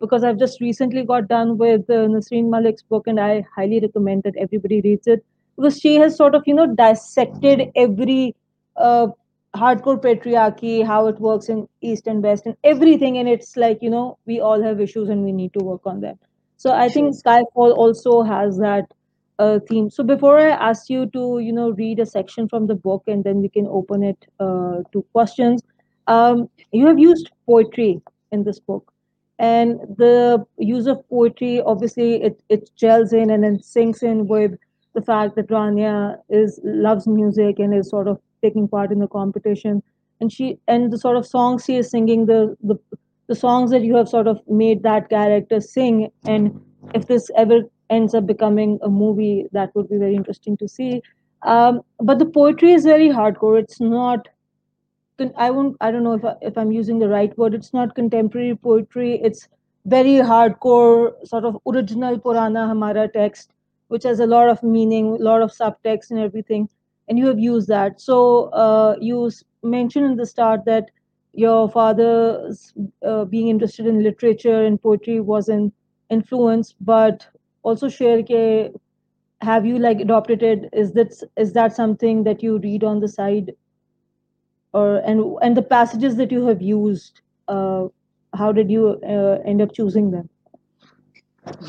[0.00, 4.22] because i've just recently got done with uh, Nesrine Malik's book and i highly recommend
[4.24, 5.24] that everybody reads it
[5.56, 8.34] because she has sort of you know dissected every
[8.76, 9.08] uh,
[9.56, 13.18] hardcore patriarchy how it works in east and west and everything.
[13.18, 16.00] And it's like you know we all have issues and we need to work on
[16.00, 16.18] them
[16.56, 18.84] so i think skyfall also has that
[19.38, 19.90] uh, theme.
[19.90, 23.22] So before i ask you to you know read a section from the book and
[23.22, 25.62] then we can open it uh, to questions
[26.06, 28.00] um, you have used poetry
[28.32, 28.92] in this book.
[29.38, 34.52] And the use of poetry obviously it, it gels in and then sinks in with
[34.96, 39.08] the fact that Rania is loves music and is sort of taking part in the
[39.14, 39.82] competition,
[40.20, 42.76] and she and the sort of songs she is singing, the the
[43.28, 46.60] the songs that you have sort of made that character sing, and
[46.94, 51.02] if this ever ends up becoming a movie, that would be very interesting to see.
[51.42, 53.58] Um, but the poetry is very hardcore.
[53.60, 54.28] It's not
[55.36, 55.76] I won't.
[55.80, 57.54] I don't know if I, if I'm using the right word.
[57.54, 59.20] It's not contemporary poetry.
[59.22, 59.48] It's
[59.86, 63.52] very hardcore, sort of original Purana Hamara text,
[63.88, 66.68] which has a lot of meaning, a lot of subtext, and everything.
[67.08, 68.00] And you have used that.
[68.00, 69.30] So uh, you
[69.62, 70.90] mentioned in the start that
[71.32, 72.50] your father
[73.06, 75.72] uh, being interested in literature and poetry was an
[76.10, 77.26] influence, but
[77.62, 78.72] also share ke
[79.42, 80.68] have you like adopted it?
[80.72, 83.52] Is that is that something that you read on the side,
[84.72, 87.20] or and and the passages that you have used?
[87.48, 87.88] Uh,
[88.34, 90.28] how did you uh, end up choosing them?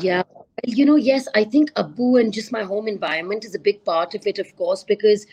[0.00, 0.22] Yeah,
[0.64, 4.14] you know, yes, I think Abu and just my home environment is a big part
[4.14, 5.26] of it, of course, because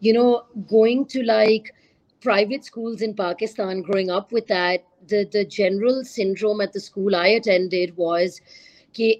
[0.00, 1.74] you know, going to like
[2.20, 7.16] private schools in Pakistan, growing up with that, the the general syndrome at the school
[7.16, 8.40] I attended was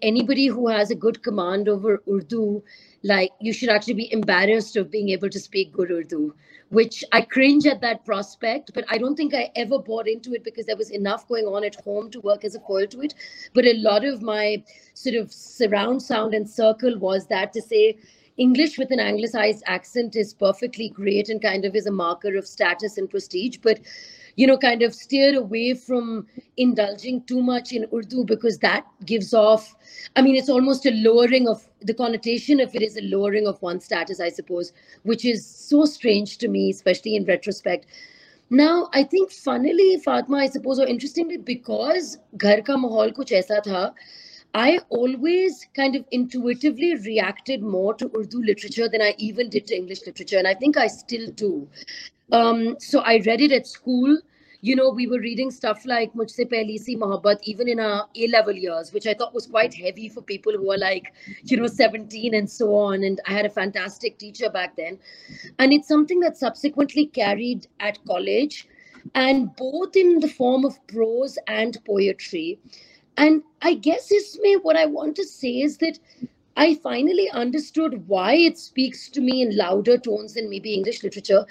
[0.03, 2.63] anybody who has a good command over Urdu,
[3.03, 6.35] like you should actually be embarrassed of being able to speak good Urdu,
[6.71, 10.45] which I cringe at that prospect, but I don't think I ever bought into it
[10.45, 13.15] because there was enough going on at home to work as a foil to it.
[13.55, 14.63] But a lot of my
[14.95, 17.99] sort of surround sound and circle was that to say,
[18.37, 22.47] English with an anglicized accent is perfectly great and kind of is a marker of
[22.47, 23.59] status and prestige.
[23.61, 23.81] But
[24.39, 26.25] you know, kind of steer away from
[26.57, 29.75] indulging too much in Urdu because that gives off,
[30.15, 33.61] I mean, it's almost a lowering of the connotation of it is a lowering of
[33.63, 34.73] one's status, I suppose,
[35.03, 37.87] which is so strange to me, especially in retrospect.
[38.49, 43.61] Now, I think funnily, Fatma, I suppose, or interestingly, because Ghar Ka Mahal Kuch Aisa
[43.61, 43.93] Tha,
[44.55, 49.77] I always kind of intuitively reacted more to Urdu literature than I even did to
[49.77, 50.39] English literature.
[50.39, 51.69] And I think I still do.
[52.33, 54.19] Um, so I read it at school.
[54.61, 58.27] You know, we were reading stuff like Mujhse Pehli Si Mohabbat even in our A
[58.27, 61.13] level years, which I thought was quite heavy for people who are like,
[61.45, 63.05] you know, 17 and so on.
[63.05, 64.99] And I had a fantastic teacher back then.
[65.61, 68.67] And it's something that subsequently carried at college
[69.15, 72.59] and both in the form of prose and poetry.
[73.18, 76.00] And I guess, Ismay, what I want to say is that
[76.56, 81.46] I finally understood why it speaks to me in louder tones than maybe English literature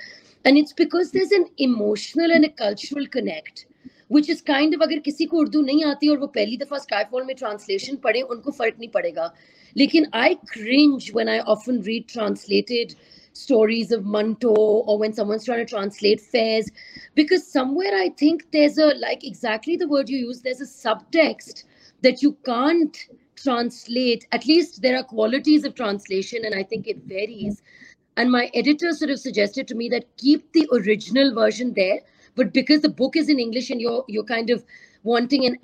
[0.45, 3.67] and it's because there's an emotional and a cultural connect
[4.09, 7.25] which is kind of अगर किसी को उर्दू नहीं आती और वो पहली दफा Skyfall
[7.27, 9.33] में ट्रांसलेशन पढ़े उनको फर्क नहीं पड़ेगा
[9.79, 12.95] लेकिन I cringe when I often read translated
[13.38, 16.70] stories of Manto or when someone's trying to translate Faiz,
[17.16, 21.64] because somewhere I think there's a like exactly the word you use there's a subtext
[22.02, 22.98] that you can't
[23.36, 24.28] translate.
[24.32, 27.62] At least there are qualities of translation and I think it varies.
[28.18, 32.00] And my editor sort of suggested to me that keep the original version there,
[32.36, 34.64] but because the book is in English and you're you're kind of
[35.08, 35.58] wanting an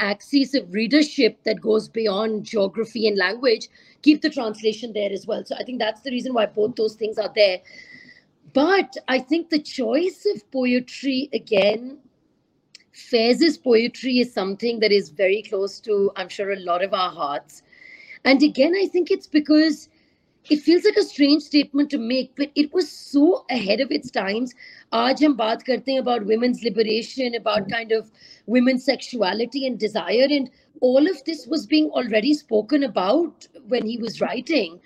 [0.55, 3.67] of readership that goes beyond geography and language,
[4.01, 5.43] keep the translation there as well.
[5.43, 7.59] So I think that's the reason why both those things are there.
[8.53, 11.97] But I think the choice of poetry again,
[12.93, 17.11] Faiz's poetry is something that is very close to, I'm sure, a lot of our
[17.11, 17.63] hearts.
[18.23, 19.89] And again, I think it's because
[20.49, 24.11] it feels like a strange statement to make, but it was so ahead of its
[24.11, 24.53] times.
[24.91, 28.11] Aaj hum baat karte about women's liberation, about kind of
[28.45, 30.49] women's sexuality and desire, and
[30.81, 34.79] all of this was being already spoken about when he was writing.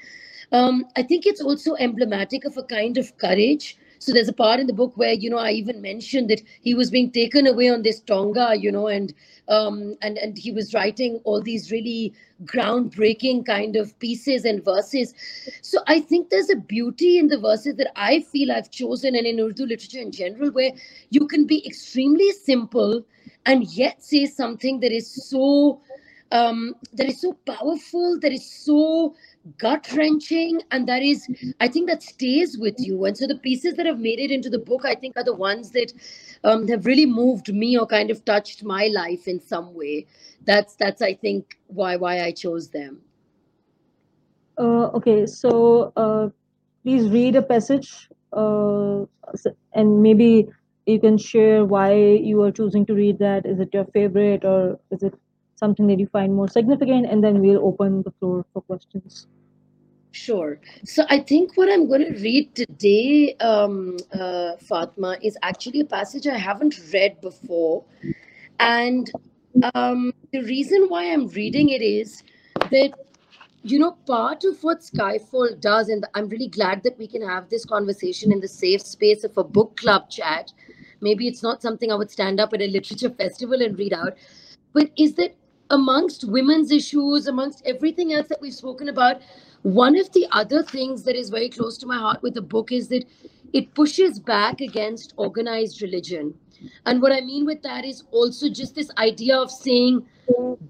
[0.52, 4.60] Um, I think it's also emblematic of a kind of courage so there's a part
[4.60, 7.70] in the book where you know I even mentioned that he was being taken away
[7.70, 9.14] on this Tonga, you know, and
[9.48, 12.14] um, and and he was writing all these really
[12.46, 15.14] groundbreaking kind of pieces and verses.
[15.62, 19.26] So I think there's a beauty in the verses that I feel I've chosen, and
[19.26, 20.72] in Urdu literature in general, where
[21.10, 23.04] you can be extremely simple
[23.46, 25.82] and yet say something that is so
[26.32, 29.16] um, that is so powerful, that is so
[29.58, 31.28] gut wrenching and that is
[31.60, 33.06] i think that stays with you.
[33.06, 35.36] And so the pieces that have made it into the book i think are the
[35.36, 35.94] ones that
[36.44, 40.06] um, have really moved me or kind of touched my life in some way.
[40.46, 43.02] That's that's i think why why i chose them.
[44.58, 46.30] Uh, okay so uh,
[46.84, 49.06] please read a passage uh,
[49.74, 50.48] and maybe
[50.86, 53.46] you can share why you are choosing to read that.
[53.46, 55.14] Is it your favorite or is it
[55.56, 57.08] something that you find more significant?
[57.08, 59.28] And then we'll open the floor for questions
[60.18, 60.60] Sure.
[60.84, 65.86] So I think what I'm going to read today, um, uh, Fatma, is actually a
[65.86, 67.86] passage I haven't read before.
[68.60, 69.12] And
[69.76, 72.24] um, the reason why I'm reading it is
[72.72, 72.94] that,
[73.62, 77.50] you know, part of what Skyfall does, and I'm really glad that we can have
[77.50, 80.52] this conversation in the safe space of a book club chat.
[81.00, 84.18] Maybe it's not something I would stand up at a literature festival and read out,
[84.74, 85.36] but is that
[85.70, 89.22] amongst women's issues, amongst everything else that we've spoken about,
[89.68, 92.72] one of the other things that is very close to my heart with the book
[92.72, 93.04] is that
[93.52, 96.34] it pushes back against organized religion.
[96.86, 100.08] And what I mean with that is also just this idea of saying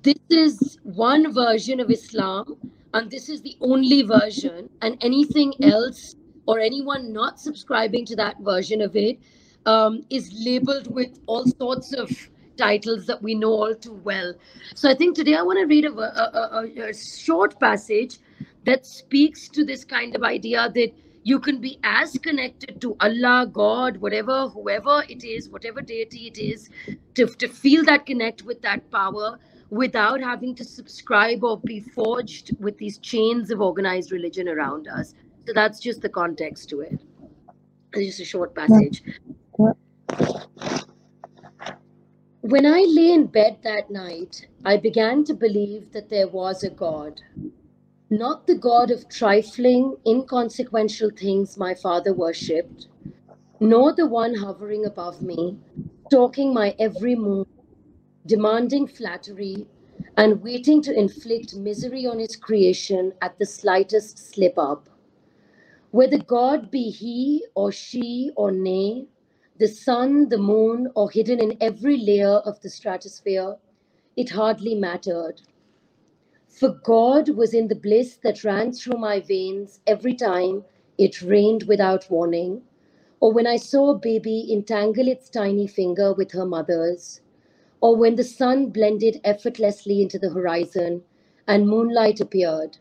[0.01, 2.57] this is one version of Islam
[2.95, 6.15] and this is the only version, and anything else
[6.47, 9.19] or anyone not subscribing to that version of it
[9.67, 12.09] um, is labeled with all sorts of
[12.57, 14.33] titles that we know all too well.
[14.73, 18.17] So I think today I want to read a, a, a, a short passage
[18.67, 20.91] that speaks to this kind of idea that
[21.23, 26.37] you can be as connected to Allah, God, whatever, whoever it is, whatever deity it
[26.37, 26.69] is,
[27.15, 29.39] to, to feel that connect with that power
[29.69, 35.13] without having to subscribe or be forged with these chains of organized religion around us.
[35.45, 37.01] So that's just the context to it.
[37.93, 39.01] It's just a short passage.
[42.41, 46.69] When I lay in bed that night, I began to believe that there was a
[46.69, 47.21] God.
[48.09, 52.87] Not the God of trifling, inconsequential things my father worshipped,
[53.59, 55.57] nor the one hovering above me,
[56.07, 57.47] stalking my every move,
[58.25, 59.67] demanding flattery,
[60.15, 64.87] and waiting to inflict misery on his creation at the slightest slip up.
[65.91, 69.07] Whether God be he or she or nay,
[69.59, 73.57] the sun, the moon, or hidden in every layer of the stratosphere,
[74.15, 75.41] it hardly mattered.
[76.57, 80.65] For God was in the bliss that ran through my veins every time
[80.97, 82.63] it rained without warning,
[83.19, 87.21] or when I saw a baby entangle its tiny finger with her mother's,
[87.79, 91.03] or when the sun blended effortlessly into the horizon
[91.47, 92.79] and moonlight appeared,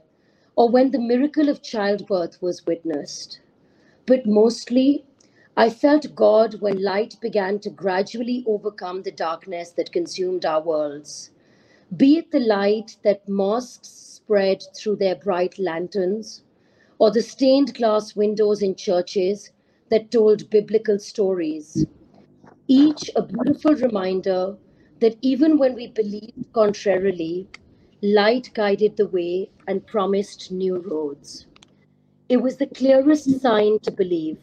[0.57, 3.41] or when the miracle of childbirth was witnessed.
[4.07, 5.05] But mostly,
[5.55, 11.31] I felt God when light began to gradually overcome the darkness that consumed our worlds
[11.95, 16.43] be it the light that mosques spread through their bright lanterns,
[16.99, 19.53] or the stained glass windows in churches
[19.91, 21.87] that told biblical stories.
[22.69, 24.57] Each a beautiful reminder
[25.01, 27.49] that even when we believed contrarily,
[28.03, 31.47] light guided the way and promised new roads.
[32.29, 34.39] It was the clearest sign to believe.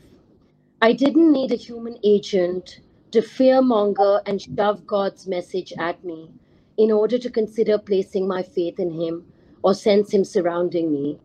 [0.82, 2.82] I didn't need a human agent
[3.12, 6.32] to fearmonger and shove God's message at me
[6.78, 9.26] in order to consider placing my faith in him
[9.64, 11.20] or sense him surrounding me.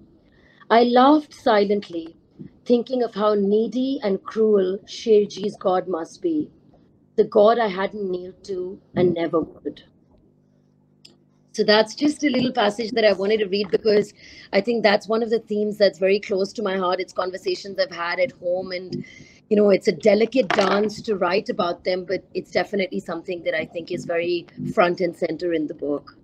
[0.70, 2.16] I laughed silently,
[2.64, 6.51] thinking of how needy and cruel Sherji's God must be,
[7.16, 9.82] the God I hadn't kneeled to and never would.
[11.53, 14.14] So that's just a little passage that I wanted to read because
[14.53, 17.01] I think that's one of the themes that's very close to my heart.
[17.01, 19.05] It's conversations I've had at home and
[19.49, 23.55] you know it's a delicate dance to write about them but it's definitely something that
[23.55, 26.16] i think is very front and center in the book.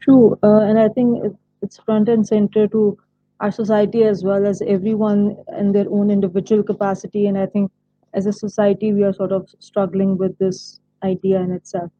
[0.00, 0.38] True.
[0.42, 2.98] Uh, and i think it's front and center to
[3.40, 7.26] our society as well as everyone in their own individual capacity.
[7.26, 7.70] And i think
[8.12, 11.90] as a society we are sort of struggling with this idea in itself.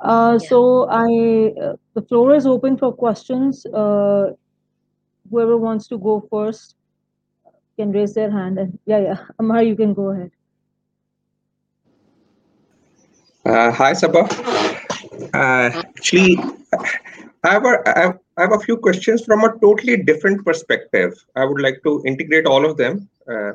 [0.00, 0.48] Uh, yeah.
[0.48, 3.66] so i uh, the floor is open for questions.
[3.66, 4.32] Uh,
[5.30, 6.76] whoever wants to go first
[7.80, 8.58] can raise their hand.
[8.58, 10.30] And yeah, yeah, Amar, you can go ahead.
[13.44, 14.24] Uh, hi, Saba.
[15.34, 16.38] Uh, actually,
[17.44, 21.14] I have, a, I, have, I have a few questions from a totally different perspective.
[21.36, 23.08] I would like to integrate all of them.
[23.28, 23.52] Uh,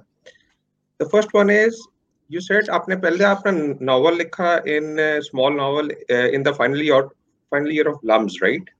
[0.97, 1.88] the first one is
[2.30, 6.82] you said apne पहले आपने novel लिखा in a small novel uh, in the final
[6.82, 7.09] year
[7.51, 8.71] final year of Lums right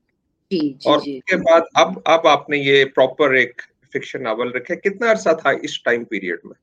[0.52, 3.62] जी जी और उसके बाद अब अब आपने ये proper एक
[3.95, 6.55] fiction novel रखे कितना अरसा था इस time period में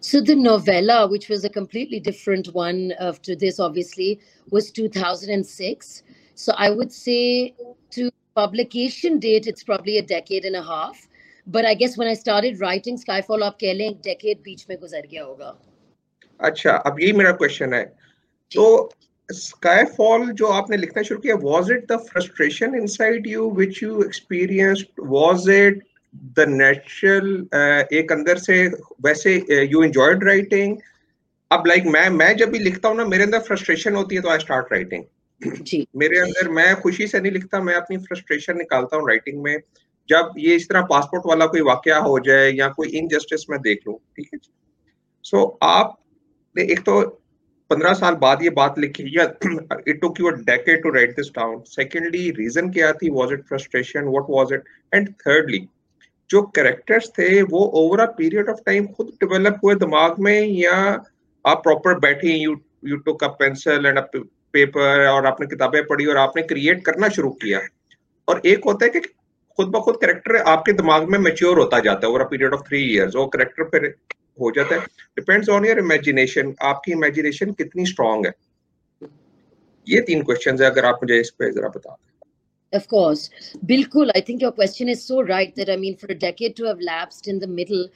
[0.00, 6.02] So the novella, which was a completely different one after this, obviously, was 2006.
[6.34, 7.54] So I would say
[7.90, 11.06] to publication date, it's probably a decade and a half.
[11.46, 15.06] But I guess when I started writing Skyfall, आप कह लें decade बीच में गुजर
[15.06, 15.56] गया होगा.
[16.40, 17.84] अच्छा, अब यही मेरा question है.
[18.54, 18.90] तो
[19.32, 24.90] Skyfall जो आपने लिखना शुरू किया, was it the frustration inside you which you experienced?
[24.98, 25.82] Was it
[26.15, 28.67] the natural uh, एक अंदर से
[29.01, 29.35] वैसे
[29.71, 30.77] यू एंजॉयड राइटिंग
[31.51, 34.21] अब लाइक like, मैं मैं जब भी लिखता हूँ ना मेरे अंदर फ्रस्ट्रेशन होती है
[34.21, 35.03] तो आई स्टार्ट राइटिंग
[35.97, 39.59] मेरे अंदर मैं खुशी से नहीं लिखता मैं अपनी फ्रस्ट्रेशन निकालता हूँ राइटिंग में।
[40.09, 43.79] जब ये इस तरह पासपोर्ट वाला कोई वाक्य हो जाए या कोई इनजस्टिस मैं देख
[43.87, 44.39] लूँ ठीक है
[45.23, 46.03] सो so, आप
[46.59, 47.01] एक तो
[47.69, 49.23] पंद्रह साल बाद ये बात लिखी या
[49.87, 53.09] it took you decade to write this down secondly reason क्या थी?
[53.09, 55.67] Was it frustration what was it and thirdly
[56.31, 60.75] जो कैरेक्टर्स थे, वो over a period of time खुद डेवलप हुए दिमाग में, या
[61.45, 62.55] आप प्रॉपर बैठी you
[62.85, 63.99] you took a pencil and
[64.53, 67.59] paper और आपने किताबें पढ़ी और आपने क्रिएट करना शुरू किया।
[68.27, 72.07] और एक होता है कि खुद ब खुद करेक्टर आपके दिमाग में मेच्योर होता जाता
[72.07, 73.85] है over a period of three years वो करेक्टर फिर
[74.41, 74.81] हो जाता है।
[75.15, 78.33] डिपेंड्स ऑन योर इमेजिनेशन आपकी इमेजिनेशन कितनी स्ट्रांग है।
[79.87, 82.10] ये तीन क्वेश्चन है, अगर आप मुझे इस पे जरा बता दें।
[82.73, 83.29] Of course.
[83.65, 86.65] Bilkul, I think your question is so right that I mean, for a decade to
[86.65, 87.87] have lapsed in the middle,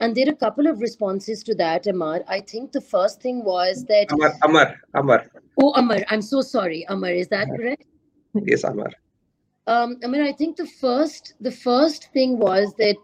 [0.00, 2.22] and there are a couple of responses to that, Amar.
[2.28, 4.10] I think the first thing was that.
[4.12, 5.30] Amar, Amar, Amar.
[5.58, 6.84] Oh, Amar, I'm so sorry.
[6.88, 7.84] Amar, is that correct?
[8.34, 8.90] Yes, Amar.
[9.68, 12.96] Um, I mean, I think the first, the first thing was that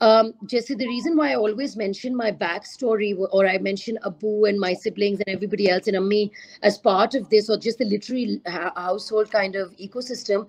[0.00, 4.58] um, Jesse, the reason why I always mention my backstory or I mention Abu and
[4.58, 6.32] my siblings and everybody else and me
[6.62, 10.46] as part of this or just the literary household kind of ecosystem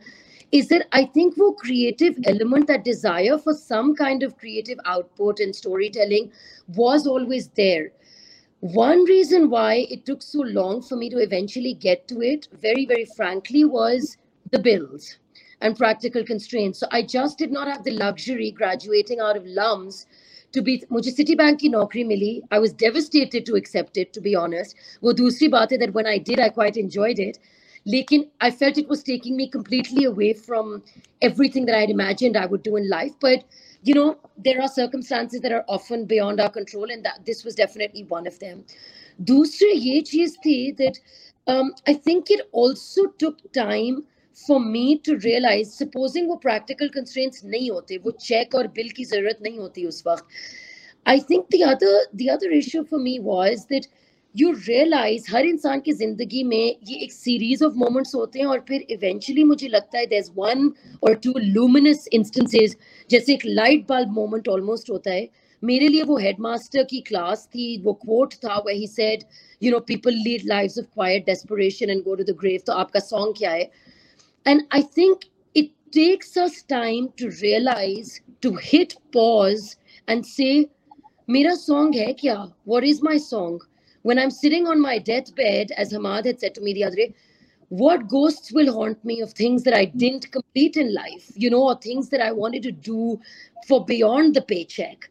[0.51, 5.39] is that I think the creative element, that desire for some kind of creative output
[5.39, 6.31] and storytelling
[6.75, 7.91] was always there.
[8.59, 12.85] One reason why it took so long for me to eventually get to it, very,
[12.85, 14.17] very frankly, was
[14.51, 15.17] the bills
[15.60, 16.78] and practical constraints.
[16.78, 20.06] So I just did not have the luxury graduating out of LUMS
[20.52, 24.34] to be मुझे Citibank की नौकरी मिली I was devastated to accept it to be
[24.34, 27.38] honest वो दूसरी बात है that when I did I quite enjoyed it
[27.88, 30.82] लेकिन I felt it was taking me completely away from
[31.22, 33.44] everything that I had imagined I would do in life but
[33.82, 37.54] you know there are circumstances that are often beyond our control and that this was
[37.54, 38.64] definitely one of them
[39.30, 40.98] दूसरी ये चीज थी that
[41.46, 44.04] um, I think it also took time
[44.45, 49.05] for me to realize supposing वो practical constraints नहीं होते, वो check और bill की
[49.05, 50.25] ज़रूरत नहीं होती उस वक्त
[51.05, 53.85] I think the issue for me was that
[54.35, 58.63] you realise हर इंसान की ज़िंदगी में ये एक सीरीज़ ऑफ़ मोमेंट्स होते हैं और
[58.67, 60.71] फिर इवेंचुअली मुझे लगता है देर वन
[61.03, 62.75] और टू लूमिनस इंस्टेंसेज
[63.09, 65.27] जैसे एक लाइट बल्ब मोमेंट ऑलमोस्ट होता है।
[65.63, 69.23] मेरे लिए वो हेडमास्टर की क्लास थी, वो कोट था वही said
[69.61, 72.99] you know people lead life of quiet desperation and go to the grave तो आपका
[72.99, 73.69] सॉन्ग क्या है?
[74.47, 75.25] And I think
[75.55, 79.75] it takes us time to realize, to hit pause
[80.07, 80.69] and say,
[81.27, 82.53] Mira song hai kya?
[82.63, 83.59] What is my song?
[84.03, 87.13] When I'm sitting on my deathbed, as Hamad had said to me the other day,
[87.67, 91.63] what ghosts will haunt me of things that I didn't complete in life, you know,
[91.63, 93.19] or things that I wanted to do
[93.67, 95.09] for beyond the paycheck.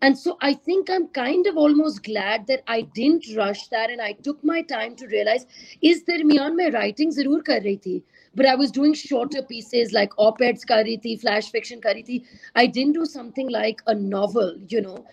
[0.00, 4.00] And so I think I'm kind of almost glad that I didn't rush that and
[4.00, 5.46] I took my time to realize,
[5.80, 8.02] is there my writing zarur kar rahi thi?
[8.34, 12.24] But I was doing shorter pieces like op-eds kariti, flash fiction kariti.
[12.54, 15.04] I didn't do something like a novel, you know.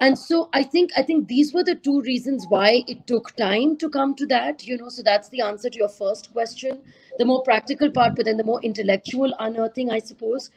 [0.00, 3.76] And so I think I think these were the two reasons why it took time
[3.78, 4.90] to come to that, you know.
[4.90, 6.82] So that's the answer to your first question.
[7.18, 10.50] The more practical part, but then the more intellectual unearthing, I suppose.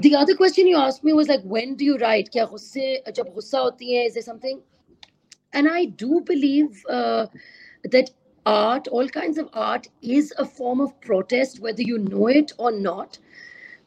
[0.00, 2.30] The other question you asked me was like, when do you write?
[2.32, 4.60] Kya gusse, jab gussa hoti hai, is there something?
[5.52, 7.26] And I do believe uh,
[7.84, 8.10] that
[8.46, 12.72] art, all kinds of art, is a form of protest, whether you know it or
[12.72, 13.18] not.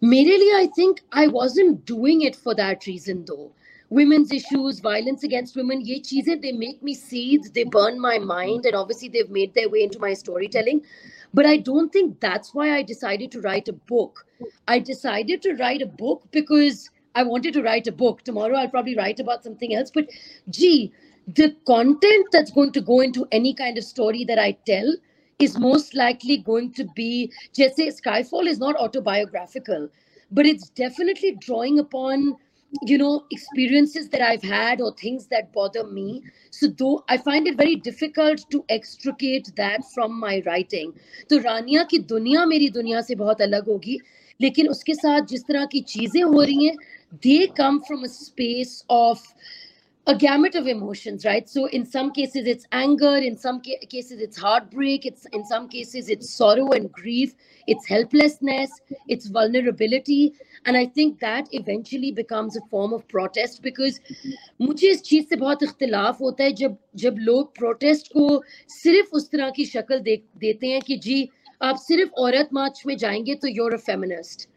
[0.02, 3.52] Merely, I think I wasn't doing it for that reason, though.
[3.90, 8.66] Women's issues, violence against women, ye cheezein, they make me seethe, they burn my mind,
[8.66, 10.82] and obviously they've made their way into my storytelling.
[11.34, 14.26] But I don't think that's why I decided to write a book.
[14.68, 18.24] I decided to write a book because I wanted to write a book.
[18.24, 19.92] Tomorrow I'll probably write about something else.
[19.94, 20.10] But
[20.50, 20.92] gee,
[21.35, 24.95] the content that's going to go into any kind of story that I tell
[25.39, 29.89] is most likely going to be just say Skyfall is not autobiographical,
[30.33, 32.37] but it's definitely drawing upon
[32.83, 36.23] you know experiences that I've had or things that bother me.
[36.51, 40.93] So though I find it very difficult to extricate that from my writing.
[41.31, 43.99] तो रानिया की दुनिया मेरी दुनिया से बहुत अलग होगी
[44.41, 46.77] लेकिन उसके साथ जिस तरह की चीजें हो रही हैं
[47.23, 49.21] they come from a space of
[50.07, 54.23] a gamut of emotions right so in some cases it's anger in some ca- cases
[54.23, 57.35] it's heartbreak it's in some cases it's sorrow and grief
[57.67, 58.71] it's helplessness
[59.07, 60.33] it's vulnerability
[60.65, 64.01] and i think that eventually becomes a form of protest because
[64.61, 69.31] मुझे इस चीज से बहुत इख्तिलाफ होता है जब जब लोग प्रोटेस्ट को सिर्फ उस
[69.31, 71.29] तरह की शक्ल दे, देते हैं कि जी
[71.63, 74.49] आप सिर्फ औरत मार्च में जाएंगे तो you're a feminist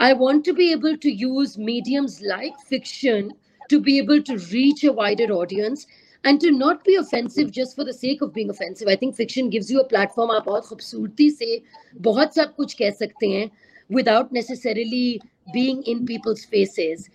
[0.00, 3.30] I want to be able to use mediums like fiction
[3.70, 5.86] to be able to reach a wider audience
[6.24, 8.88] and to not be offensive just for the sake of being offensive.
[8.88, 11.62] I think fiction gives you a platform आप बहुत खूबसूरती से
[12.08, 13.50] बहुत सब कुछ कह सकते हैं
[13.90, 15.20] without necessarily
[15.54, 17.08] being in people's faces.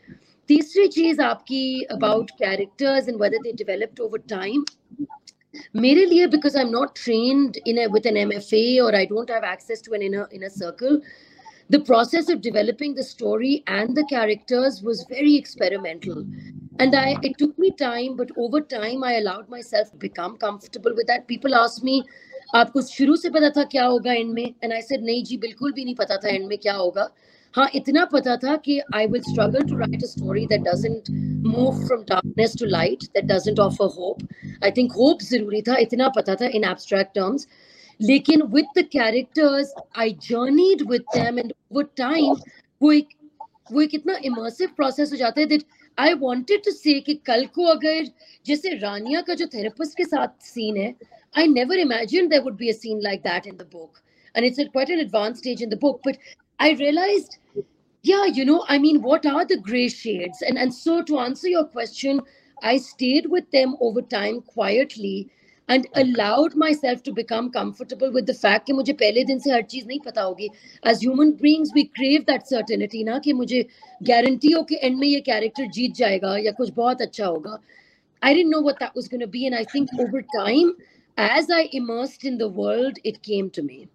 [0.48, 4.64] तीसरी चीज आपकी about characters and whether they developed over time.
[5.76, 9.44] मेरे लिए because I'm not trained in a, with an MFA or I don't have
[9.44, 11.02] access to an inner inner circle,
[11.70, 16.26] the process of developing the story and the characters was very experimental
[16.80, 20.94] and i it took me time but over time i allowed myself to become comfortable
[21.00, 22.04] with that people ask me
[22.56, 25.72] आपको शुरू से पता था क्या होगा and में and I said नहीं जी बिल्कुल
[25.74, 27.08] भी नहीं पता था एंड में क्या होगा
[27.56, 31.10] हाँ इतना पता था कि I will struggle to write a story that doesn't
[31.44, 34.22] move from darkness to light that doesn't offer hope.
[34.62, 37.48] I think hope zaruri tha, itna pata tha in abstract terms.
[38.02, 42.36] Lekin with the characters, I journeyed with them and over time,
[42.82, 43.10] वो एक
[43.72, 45.66] वो एक इतना immersive process हो जाता है that
[45.98, 48.12] I wanted to say कि कल को अगर
[48.46, 50.96] जैसे रानिया का जो therapist के साथ scene है,
[51.36, 54.02] I never imagined there would be a scene like that in the book.
[54.36, 56.02] And it's at quite an advanced stage in the book.
[56.04, 56.18] But
[56.60, 57.38] I realized,
[58.04, 60.42] yeah, you know, I mean, what are the gray shades?
[60.42, 62.22] And, and so to answer your question,
[62.64, 65.30] I stayed with them over time quietly
[65.68, 69.62] and allowed myself to become comfortable with the fact कि मुझे पहले दिन से हर
[69.74, 70.50] चीज नहीं पता होगी
[70.92, 73.66] as human beings we crave that certainty ना कि मुझे
[74.10, 77.60] guarantee हो कि end में ये character जीत जाएगा या कुछ बहुत अच्छा होगा
[78.24, 80.74] I didn't know what that was going to be and I think over time
[81.18, 83.88] as I immersed in the world it came to me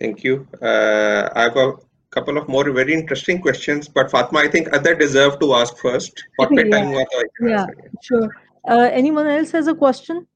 [0.00, 0.46] Thank you.
[0.60, 1.72] Uh, I have a
[2.10, 6.24] couple of more very interesting questions, but Fatma, I think other deserve to ask first.
[6.36, 6.64] What Yeah.
[6.72, 7.60] time हुआ तो I can Yeah.
[7.60, 7.92] answer.
[8.08, 8.28] Sure.
[8.67, 10.27] Uh, anyone else has a question?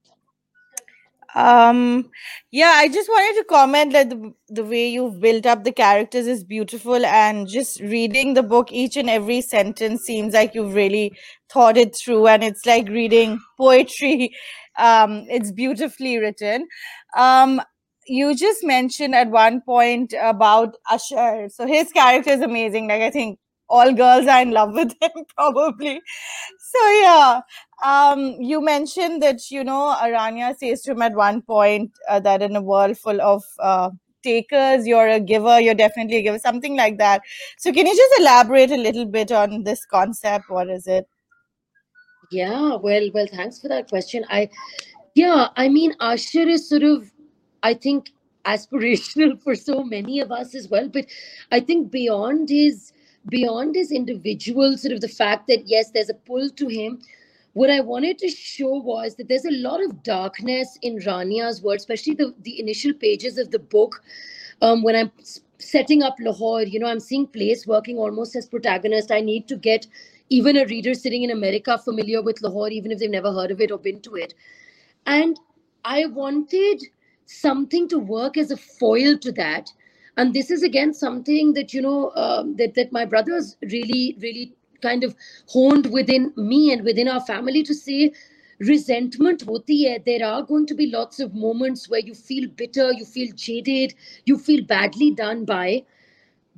[1.35, 2.11] Um,
[2.51, 6.27] yeah, I just wanted to comment that the, the way you've built up the characters
[6.27, 11.13] is beautiful, and just reading the book, each and every sentence seems like you've really
[11.51, 14.35] thought it through, and it's like reading poetry.
[14.75, 16.67] Um, it's beautifully written.
[17.15, 17.61] Um,
[18.07, 22.87] you just mentioned at one point about Asher, so his character is amazing.
[22.87, 23.37] Like I think
[23.69, 26.01] all girls are in love with him, probably.
[26.59, 27.41] So yeah,
[27.83, 32.41] um, you mentioned that you know Aranya says to him at one point uh, that
[32.41, 33.89] in a world full of uh,
[34.23, 35.59] takers, you're a giver.
[35.59, 37.21] You're definitely a giver, something like that.
[37.57, 40.49] So can you just elaborate a little bit on this concept?
[40.49, 41.07] What is it?
[42.31, 44.25] Yeah, well, well, thanks for that question.
[44.29, 44.49] I,
[45.13, 47.11] yeah, I mean, Asher is sort of,
[47.61, 48.09] I think,
[48.45, 50.89] aspirational for so many of us as well.
[50.89, 51.05] But
[51.51, 52.91] I think beyond his,
[53.29, 57.01] beyond his individual sort of the fact that yes, there's a pull to him.
[57.53, 61.79] What I wanted to show was that there's a lot of darkness in Rania's world,
[61.79, 64.03] especially the the initial pages of the book.
[64.61, 65.11] Um, when I'm
[65.59, 69.11] setting up Lahore, you know, I'm seeing place working almost as protagonist.
[69.11, 69.87] I need to get
[70.29, 73.61] even a reader sitting in America familiar with Lahore, even if they've never heard of
[73.61, 74.33] it or been to it.
[75.05, 75.39] And
[75.85, 76.83] I wanted
[77.25, 79.71] something to work as a foil to that.
[80.17, 84.53] And this is again something that you know um, that that my brothers really, really
[84.81, 85.15] kind of
[85.47, 88.11] honed within me and within our family to say
[88.59, 89.99] resentment hoti hai.
[90.05, 93.95] There are going to be lots of moments where you feel bitter you feel jaded
[94.25, 95.83] you feel badly done by.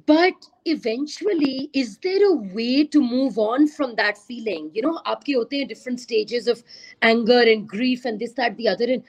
[0.05, 0.33] But
[0.65, 4.69] eventually is there a way to move on from that feeling?
[4.73, 6.63] You know aapke hote different stages of
[7.01, 8.85] anger and grief and this that the other.
[8.85, 9.03] And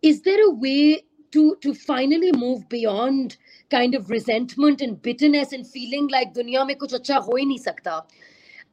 [0.00, 3.36] is there a way to to finally move beyond
[3.76, 7.62] kind of resentment and bitterness and feeling like dunya mein kuch acha ho hi nahi
[7.68, 7.98] sakta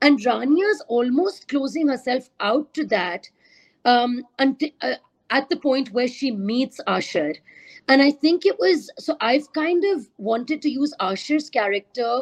[0.02, 3.30] and Rania's almost closing herself out to that
[3.86, 4.95] um, until, uh,
[5.30, 7.34] at the point where she meets Asher.
[7.88, 12.22] And I think it was so I've kind of wanted to use Asher's character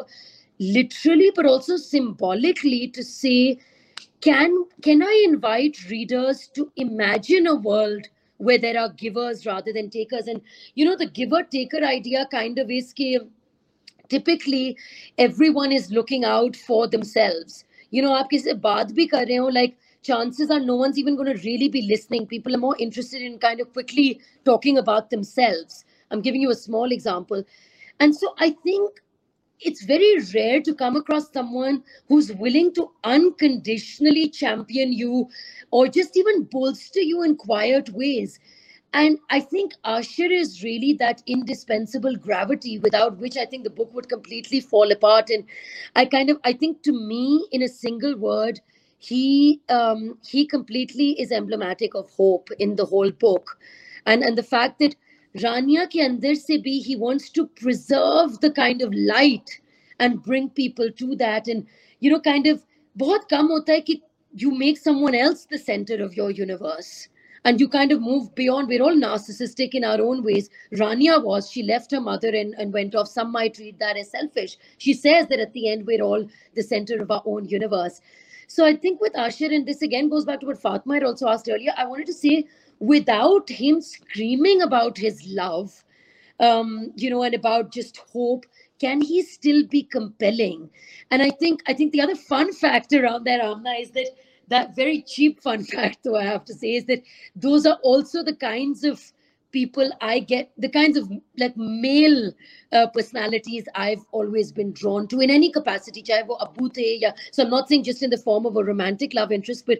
[0.58, 3.58] literally, but also symbolically to say,
[4.20, 8.08] can can I invite readers to imagine a world
[8.38, 10.26] where there are givers rather than takers.
[10.26, 10.40] And,
[10.74, 12.94] you know, the giver taker idea kind of is
[14.08, 14.76] typically
[15.18, 17.64] everyone is looking out for themselves.
[17.90, 21.82] You know, aap kisi ho, like, chances are no one's even going to really be
[21.82, 22.26] listening.
[22.26, 25.84] People are more interested in kind of quickly talking about themselves.
[26.10, 27.44] I'm giving you a small example.
[28.00, 29.00] And so I think
[29.60, 35.28] it's very rare to come across someone who's willing to unconditionally champion you
[35.70, 38.38] or just even bolster you in quiet ways.
[38.92, 43.92] And I think Asher is really that indispensable gravity without which I think the book
[43.94, 45.30] would completely fall apart.
[45.30, 45.44] And
[45.94, 48.60] I kind of, I think to me, in a single word,
[48.98, 53.58] he um, he completely is emblematic of hope in the whole book,
[54.06, 54.96] and and the fact that
[55.38, 59.60] Rania ke andar se bhi, he wants to preserve the kind of light
[59.98, 61.48] and bring people to that.
[61.48, 61.66] And,
[62.00, 62.64] you know, kind of,
[62.98, 64.02] bahut kam hota hai ki
[64.34, 67.08] you make someone else the center of your universe.
[67.44, 68.68] And you kind of move beyond.
[68.68, 70.50] We're all narcissistic in our own ways.
[70.74, 71.50] Rania was.
[71.50, 73.08] She left her mother and, and went off.
[73.08, 74.58] Some might read that as selfish.
[74.78, 78.00] She says that at the end, we're all the center of our own universe.
[78.48, 81.28] So I think with Asher, and this again goes back to what Fatma had also
[81.28, 82.44] asked earlier, I wanted to say
[82.80, 85.84] without him screaming about his love,
[86.40, 88.46] um, you know, and about just hope,
[88.80, 90.70] can he still be compelling?
[91.10, 94.08] And I think I think the other fun fact around that, Amna, is that
[94.48, 97.02] that very cheap fun fact, though I have to say, is that
[97.36, 99.12] those are also the kinds of
[99.50, 102.32] people I get, the kinds of like male
[102.72, 106.04] uh, personalities I've always been drawn to in any capacity.
[107.32, 109.78] So I'm not saying just in the form of a romantic love interest, but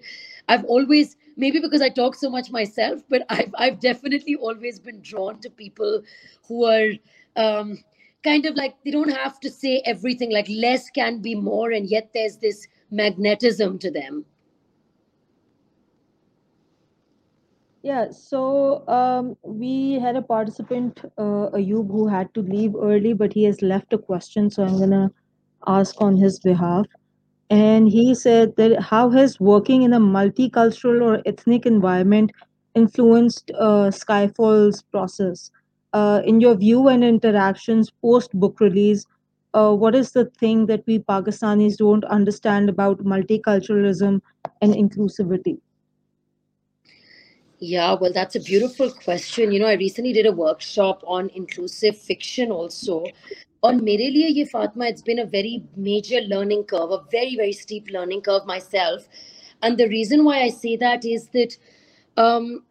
[0.49, 5.01] I've always, maybe because I talk so much myself, but I've, I've definitely always been
[5.01, 6.03] drawn to people
[6.47, 6.91] who are
[7.37, 7.79] um,
[8.25, 11.89] kind of like, they don't have to say everything, like less can be more, and
[11.89, 14.27] yet there's this magnetism to them.
[17.83, 23.33] Yeah, so um, we had a participant, uh, Ayub, who had to leave early, but
[23.33, 25.13] he has left a question, so I'm gonna
[25.67, 26.87] ask on his behalf.
[27.51, 32.33] And he said that how has working in a multicultural or ethnic environment
[32.75, 35.51] influenced uh, Skyfall's process?
[35.95, 39.07] Uh, in your view and interactions post book release,
[39.55, 44.21] uh, what is the thing that we Pakistanis don't understand about multiculturalism
[44.61, 45.59] and inclusivity?
[47.61, 49.51] Yeah, well, that's a beautiful question.
[49.51, 53.05] You know, I recently did a workshop on inclusive fiction also.
[53.64, 57.54] On mere liye ye Fatma, it's been a very major learning curve, a very, very
[57.54, 59.08] steep learning curve myself.
[59.62, 61.58] And the reason why I say that is that
[62.18, 62.64] um,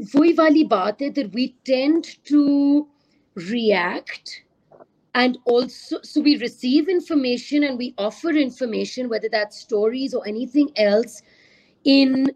[0.00, 2.88] वही वाली बात है that we tend to
[3.34, 4.42] react
[5.14, 10.70] and also so we receive information and we offer information whether that's stories or anything
[10.76, 11.22] else
[11.84, 12.26] in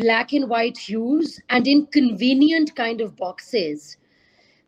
[0.00, 3.96] black and white hues and in convenient kind of boxes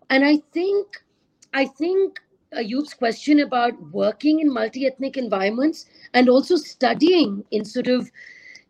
[0.08, 1.02] and i think
[1.52, 2.20] i think
[2.55, 8.11] Ayub's question about working in multi-ethnic environments and also studying in sort of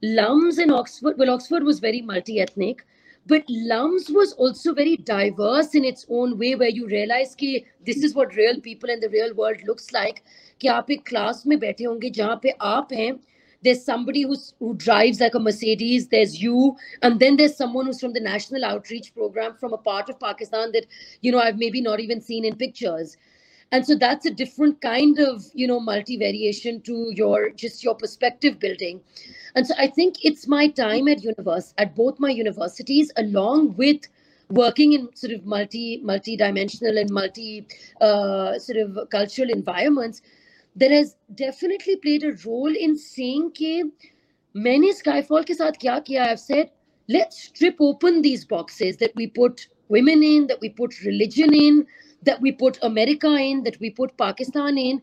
[0.02, 1.18] lums in oxford.
[1.18, 2.86] Well oxford was very multi-ethnic
[3.26, 8.04] but lums was also very diverse in its own way where you realize ki this
[8.04, 10.24] is what real people in the real world looks like.
[10.62, 13.20] कि आप एक class में बैठे होंगे जहाँ पे आप हैं
[13.64, 18.02] there's somebody who's, who drives like a Mercedes, there's you, and then there's someone who's
[18.02, 20.86] from the National Outreach Program from a part of Pakistan that,
[21.22, 23.16] you know, I've maybe not even seen in pictures
[23.73, 27.95] and so that's a different kind of you know multi variation to your just your
[27.95, 29.01] perspective building
[29.55, 34.09] and so i think it's my time at universe at both my universities along with
[34.51, 37.67] working in sort of multi multi-dimensional and multi
[38.01, 40.23] uh, sort of cultural environments
[40.77, 43.83] that has definitely played a role in saying कि
[44.57, 46.71] मैंने Skyfall के साथ क्या किया I've said
[47.09, 51.87] let's strip open these boxes that we put women in that we put religion in
[52.23, 55.01] that we put America in that we put Pakistan in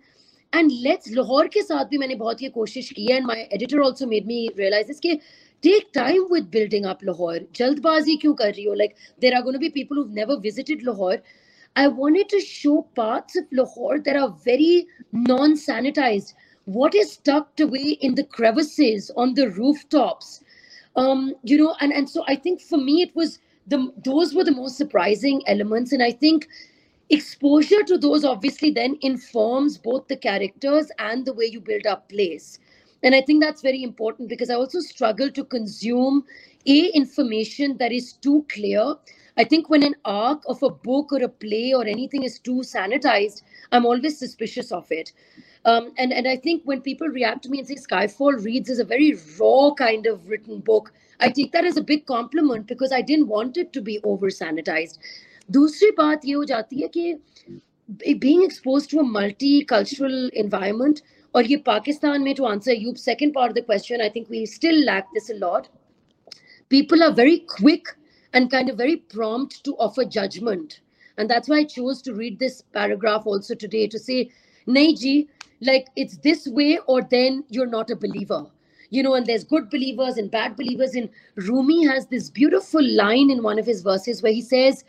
[0.53, 3.82] and let's Lahore के साथ भी मैंने बहुत ये कोशिश की है and my editor
[3.82, 5.20] also made me realize this कि
[5.61, 9.59] take time with building up Lahore जल्दबाजी क्यों कर रही हो like there are going
[9.59, 11.18] to be people who've never visited Lahore
[11.76, 16.34] I wanted to show parts of Lahore that are very non sanitized.
[16.63, 20.41] What is tucked away in the crevices on the rooftops?
[20.95, 24.45] Um, you know, and, and so I think for me, it was the those were
[24.45, 25.91] the most surprising elements.
[25.91, 26.47] And I think
[27.11, 32.08] exposure to those obviously then informs both the characters and the way you build up
[32.08, 32.58] place.
[33.02, 36.24] And I think that's very important because I also struggle to consume
[36.66, 38.96] a information that is too clear
[39.36, 42.61] I think when an arc of a book or a play or anything is too
[42.61, 43.42] sanitized,
[43.72, 45.12] I'm always suspicious of it.
[45.64, 48.78] Um, and, and I think when people react to me and say Skyfall reads as
[48.78, 52.92] a very raw kind of written book, I take that as a big compliment because
[52.92, 54.98] I didn't want it to be over sanitized.
[55.51, 57.20] दूसरी बात ये हो जाती है कि
[58.20, 61.01] being exposed to a multicultural environment
[61.36, 64.45] or ये Pakistan में to answer your second part of the question, I think we
[64.45, 65.70] still lack this a lot.
[66.70, 67.88] People are very quick
[68.34, 70.82] and kind of very prompt to offer judgment.
[71.18, 74.32] And that's why I chose to read this paragraph also today to say,
[74.68, 75.28] Naiji,
[75.61, 78.45] like it's this way, or then you're not a believer.
[78.89, 80.95] You know, and there's good believers and bad believers.
[80.95, 84.84] And Rumi has this beautiful line in one of his verses where he says,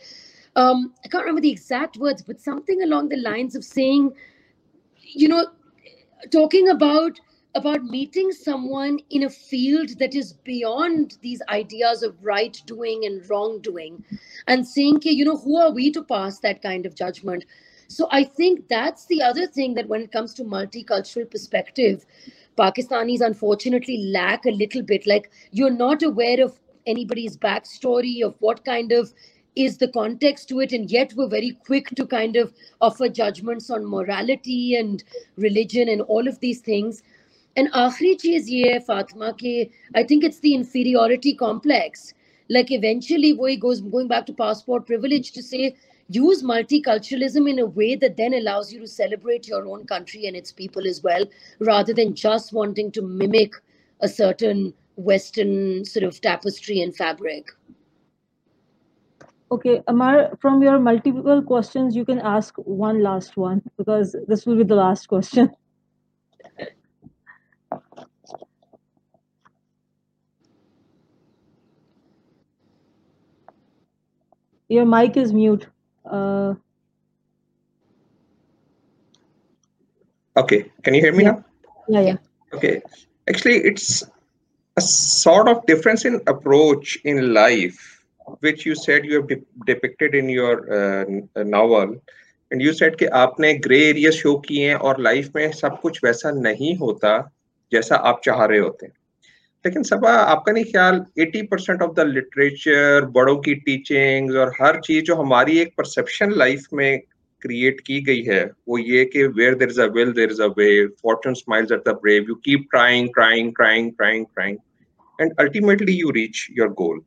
[0.56, 4.14] um, I can't remember the exact words, but something along the lines of saying,
[5.02, 5.48] you know,
[6.32, 7.20] talking about
[7.54, 13.30] about meeting someone in a field that is beyond these ideas of right doing and
[13.30, 14.04] wrongdoing
[14.48, 17.44] and saying, you know, who are we to pass that kind of judgment?
[17.90, 22.06] So I think that's the other thing that when it comes to multicultural perspective,
[22.58, 25.06] Pakistanis unfortunately lack a little bit.
[25.06, 29.14] Like you're not aware of anybody's backstory, of what kind of
[29.56, 33.70] is the context to it and yet we're very quick to kind of offer judgments
[33.70, 35.04] on morality and
[35.36, 37.04] religion and all of these things.
[37.58, 42.14] And aakhri cheez ye hai fatima ke i think it's the inferiority complex.
[42.50, 45.76] Like eventually wo goes going back to passport privilege to say
[46.08, 50.36] use multiculturalism in a way that then allows you to celebrate your own country and
[50.36, 51.26] its people as well,
[51.60, 53.54] rather than just wanting to mimic
[54.02, 57.48] a certain Western sort of tapestry and fabric.
[59.52, 64.56] Okay, Amar, from your multiple questions, you can ask one last one because this will
[64.56, 65.52] be the last question.
[74.70, 75.68] Your mic is mute.
[76.06, 76.56] Uh,
[80.38, 81.32] Okay, can you hear me Yeah.
[81.32, 81.46] now?
[81.90, 82.18] yeah, yeah.
[82.54, 82.82] Okay,
[83.30, 84.04] actually, it's
[84.78, 88.01] a sort of difference in approach in life,
[88.40, 91.06] which you said you have de- depicted in your uh,
[91.36, 91.96] novel.
[92.52, 96.00] And you said कि आपने grey area show किए हैं और life में सब कुछ
[96.04, 97.18] वैसा नहीं होता
[97.72, 98.94] जैसा आप चाह रहे होते हैं
[99.66, 104.80] लेकिन सबा आपका नहीं ख्याल 80 परसेंट ऑफ़ द लिटरेचर बड़ों की टीचिंग्स और हर
[104.86, 107.00] चीज़ जो हमारी एक परसेप्शन लाइफ में
[107.42, 110.48] क्रिएट की गई है वो ये कि where there is a will there is a
[110.58, 110.70] way
[111.04, 114.58] fortune smiles at the brave you keep trying trying trying trying trying
[115.20, 117.02] and ultimately you reach your goal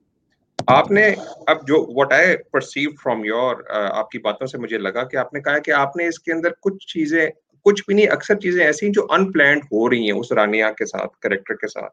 [0.70, 1.16] आपने
[1.48, 5.58] अब जो what I perceive from your आपकी बातों से मुझे लगा कि आपने कहा
[5.58, 7.30] कि आपने इसके अंदर कुछ चीज़ें
[7.64, 11.08] कुछ भी नहीं अक्सर चीज़ें ऐसी जो अनप्लान्ड हो रही हैं उस रानिया के साथ
[11.22, 11.90] करेक्टर के साथ.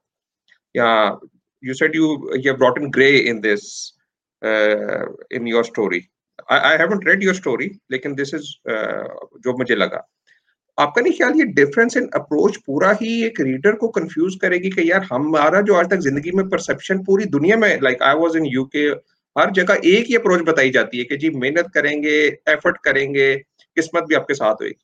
[0.75, 1.19] या
[1.63, 2.07] you said you
[2.43, 3.93] you have in in in this
[4.41, 6.01] uh, in your story.
[6.49, 7.23] I, I haven't read
[7.91, 9.07] लेकिन दिस इज़ uh,
[9.39, 10.07] जो मुझे लगा.
[10.77, 14.89] आपका नहीं ख्याल ये डिफरेंस इन अप्रोच पूरा ही एक रीडर को कंफ्यूज करेगी कि
[14.91, 18.45] यार हमारा जो आज तक ज़िंदगी में परसेप्शन पूरी दुनिया में like I was in
[18.53, 18.85] UK
[19.35, 22.17] हर जगह एक ही अप्रोच बताई जाती है कि जी मेहनत करेंगे
[22.53, 23.35] एफर्ट करेंगे
[23.77, 24.75] किस्मत भी आपके साथ होगी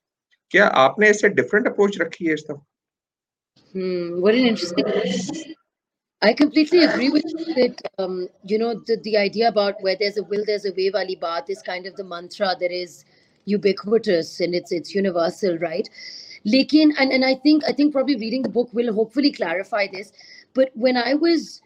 [0.52, 2.66] क्या आपने इससे डिफरेंट अप्रोच रखी है इस तरह
[3.76, 4.86] Hmm, what an interesting.
[6.22, 10.18] I completely agree with you that um, you know the, the idea about where there's
[10.18, 10.90] a will, there's a way.
[10.92, 13.06] Wali baat is kind of the mantra that is
[13.48, 15.90] ubiquitous and it's it's universal, right?
[16.46, 20.12] Lekin and, and I think I think probably reading the book will hopefully clarify this.
[20.54, 21.62] But when I was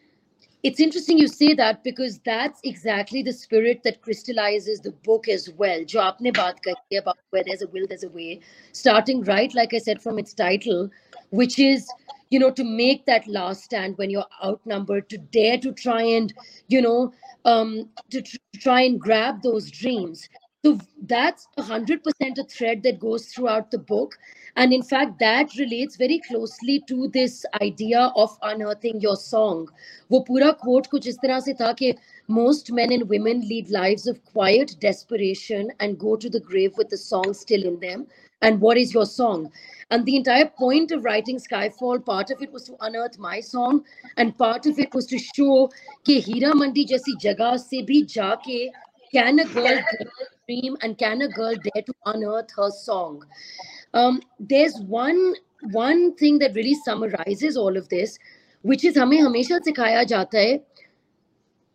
[0.64, 5.50] it's interesting you say that because that's exactly the spirit that crystallizes the book as
[5.58, 5.80] well.
[5.82, 8.42] About where there's a will, there's a way.
[8.72, 10.90] Starting right, like I said, from its title,
[11.32, 11.90] which is
[12.30, 16.34] you know to make that last stand when you're outnumbered, to dare to try and
[16.68, 17.12] you know
[17.46, 20.30] um, to tr- try and grab those dreams.
[20.64, 24.16] So that's 100% a thread that goes throughout the book.
[24.56, 29.70] And in fact, that relates very closely to this idea of unearthing your song.
[32.28, 36.90] Most men and women lead lives of quiet desperation and go to the grave with
[36.90, 38.06] the song still in them.
[38.44, 39.52] And what is your song?
[39.90, 43.84] And the entire point of writing Skyfall, part of it was to unearth my song,
[44.18, 45.72] and part of it was to show
[46.04, 48.70] ke Hira Mandi jaisi jagah se bhi jaake
[49.12, 49.80] can a girl
[50.49, 53.25] dream and can a girl dare to unearth her song?
[53.95, 55.35] Um, there's one
[55.73, 58.19] one thing that really summarizes all of this,
[58.65, 60.59] which is हमें हमेशा सिखाया जाता है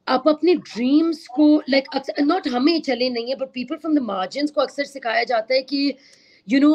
[0.08, 4.02] आप अपने dreams को like अक्सर not हमें चले नहीं है but people from the
[4.02, 5.93] margins को अक्सर सिखाया जाता है कि
[6.49, 6.74] यू नो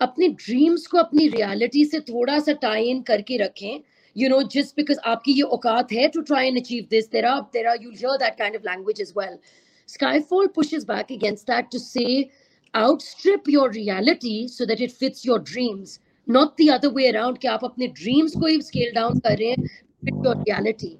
[0.00, 3.80] अपने ड्रीम्स को अपनी रियलिटी से थोड़ा सा टाई इन करके रखें
[4.16, 7.40] you know just because आपकी ये औकात है to try and achieve this there are
[7.56, 9.36] there are you'll hear that kind of language as well
[9.86, 12.30] skyfall pushes back against that to say
[12.76, 17.48] outstrip your reality so that it fits your dreams not the other way around कि
[17.48, 19.68] आप अपने dreams को ही scale down कर रहे हैं
[20.04, 20.96] fit your reality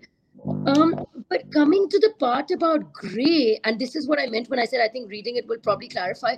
[0.66, 0.94] um,
[1.28, 4.64] but coming to the part about gray, and this is what I meant when I
[4.64, 6.36] said I think reading it will probably clarify.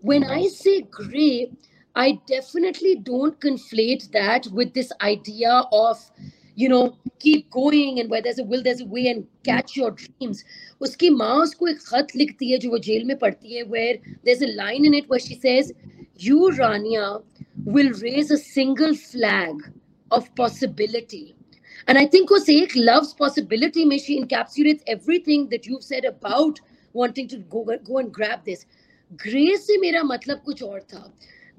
[0.00, 1.50] When I say gray,
[1.94, 5.98] I definitely don't conflate that with this idea of,
[6.56, 9.90] you know, keep going and where there's a will, there's a way and catch your
[9.92, 10.44] dreams.
[10.80, 14.42] उसकी माँ उसको एक खत लिखती है जो वो jail में पढ़ती है where there's
[14.42, 15.72] a line in it where she says,
[16.16, 17.22] you Rania
[17.64, 19.72] will raise a single flag
[20.10, 21.34] of possibility.
[21.86, 23.84] And I think Osek loves possibility.
[23.84, 26.60] May she encapsulates everything that you've said about
[26.92, 28.66] wanting to go go and grab this.
[29.16, 31.12] Grace से मेरा मतलब कुछ और था.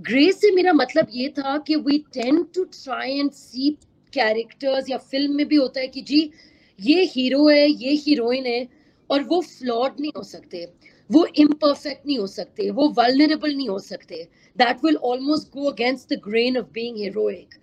[0.10, 3.78] Grace से मेरा मतलब ये था कि we tend to try and see
[4.19, 6.31] Characters या फ़िल्म में भी होता है कि जी
[6.79, 8.67] ये हीरो है ये हीरोइन है
[9.11, 10.67] और वो फ्लॉड नहीं हो सकते
[11.11, 14.17] वो इम्परफेक्ट नहीं हो सकते वो वल्नरेबल नहीं हो सकते.
[14.59, 17.55] That will almost go against the grain of being heroic.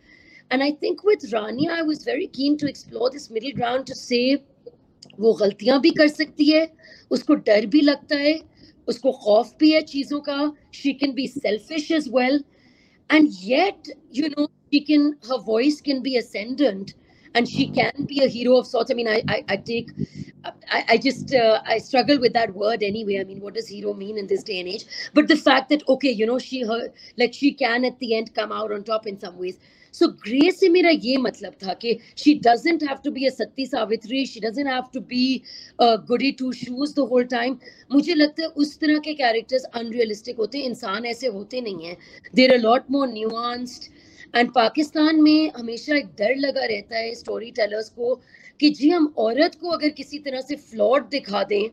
[0.51, 3.95] And I think with Rania, I was very keen to explore this middle ground to
[3.95, 4.37] say
[5.19, 6.67] वो गलतियाँ भी कर सकती है
[7.11, 8.33] उसको डर भी लगता है
[8.87, 10.37] उसको खौफ भी है चीज़ों का
[10.71, 12.39] she can be selfish as well.
[13.09, 16.94] And yet you know she can her voice can be ascendant
[17.34, 19.90] and she can be a hero of sorts i mean i i, I take
[20.44, 23.94] I, I just uh, i struggle with that word anyway i mean what does hero
[23.94, 26.88] mean in this day and age but the fact that okay you know she her
[27.16, 29.58] like she can at the end come out on top in some ways
[29.94, 33.66] so grey से मेरा ये मतलब था कि she doesn't have to be a Satti
[33.66, 35.24] Savitri she doesn't have to be
[35.80, 37.56] Gudi to shoes the whole time
[37.92, 41.96] मुझे लगता है उस तरह के कैरेक्टर्स अनरियलिस्टिक होते हैं इंसान ऐसे होते नहीं हैं
[42.34, 43.90] देर a lot more nuanced
[44.33, 48.15] and Pakistan में हमेशा एक डर लगा रहता है स्टोरी टेलर्स को
[48.59, 51.69] कि जी, हम औरत को अगर किसी तरह से फ्लॉड दिखा दें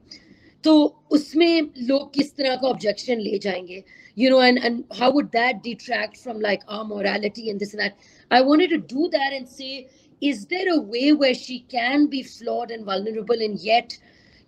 [0.64, 0.72] तो
[1.10, 3.82] उसमें लोग किस तरह का ऑब्जेक्शन ले जाएँगे?
[4.16, 7.94] You know and and how would that detract from like our morality in this that
[8.30, 9.86] I wanted to do that and say
[10.22, 13.94] is there a way where she can be flawed and vulnerable and yet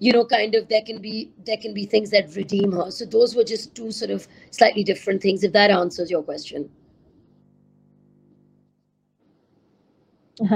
[0.00, 3.04] you know kind of there can be there can be things that redeem her so
[3.18, 6.68] those were just two sort of slightly different things if that answers your question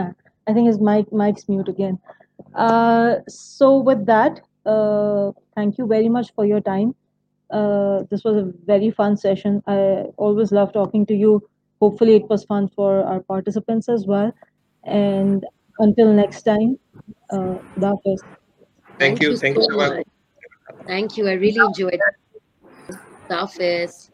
[0.48, 1.98] I think his mic mic's mute again.
[2.54, 6.94] Uh, so with that, uh, thank you very much for your time.
[7.50, 9.62] Uh, this was a very fun session.
[9.66, 11.48] I always love talking to you.
[11.80, 14.32] Hopefully, it was fun for our participants as well.
[14.84, 15.44] And
[15.78, 16.78] until next time,
[17.30, 18.22] uh, that is.
[18.98, 19.36] Thank you.
[19.36, 19.90] Thank you so so much.
[19.90, 20.06] much.
[20.86, 22.00] thank you i really enjoyed it
[23.30, 24.10] Hafiz.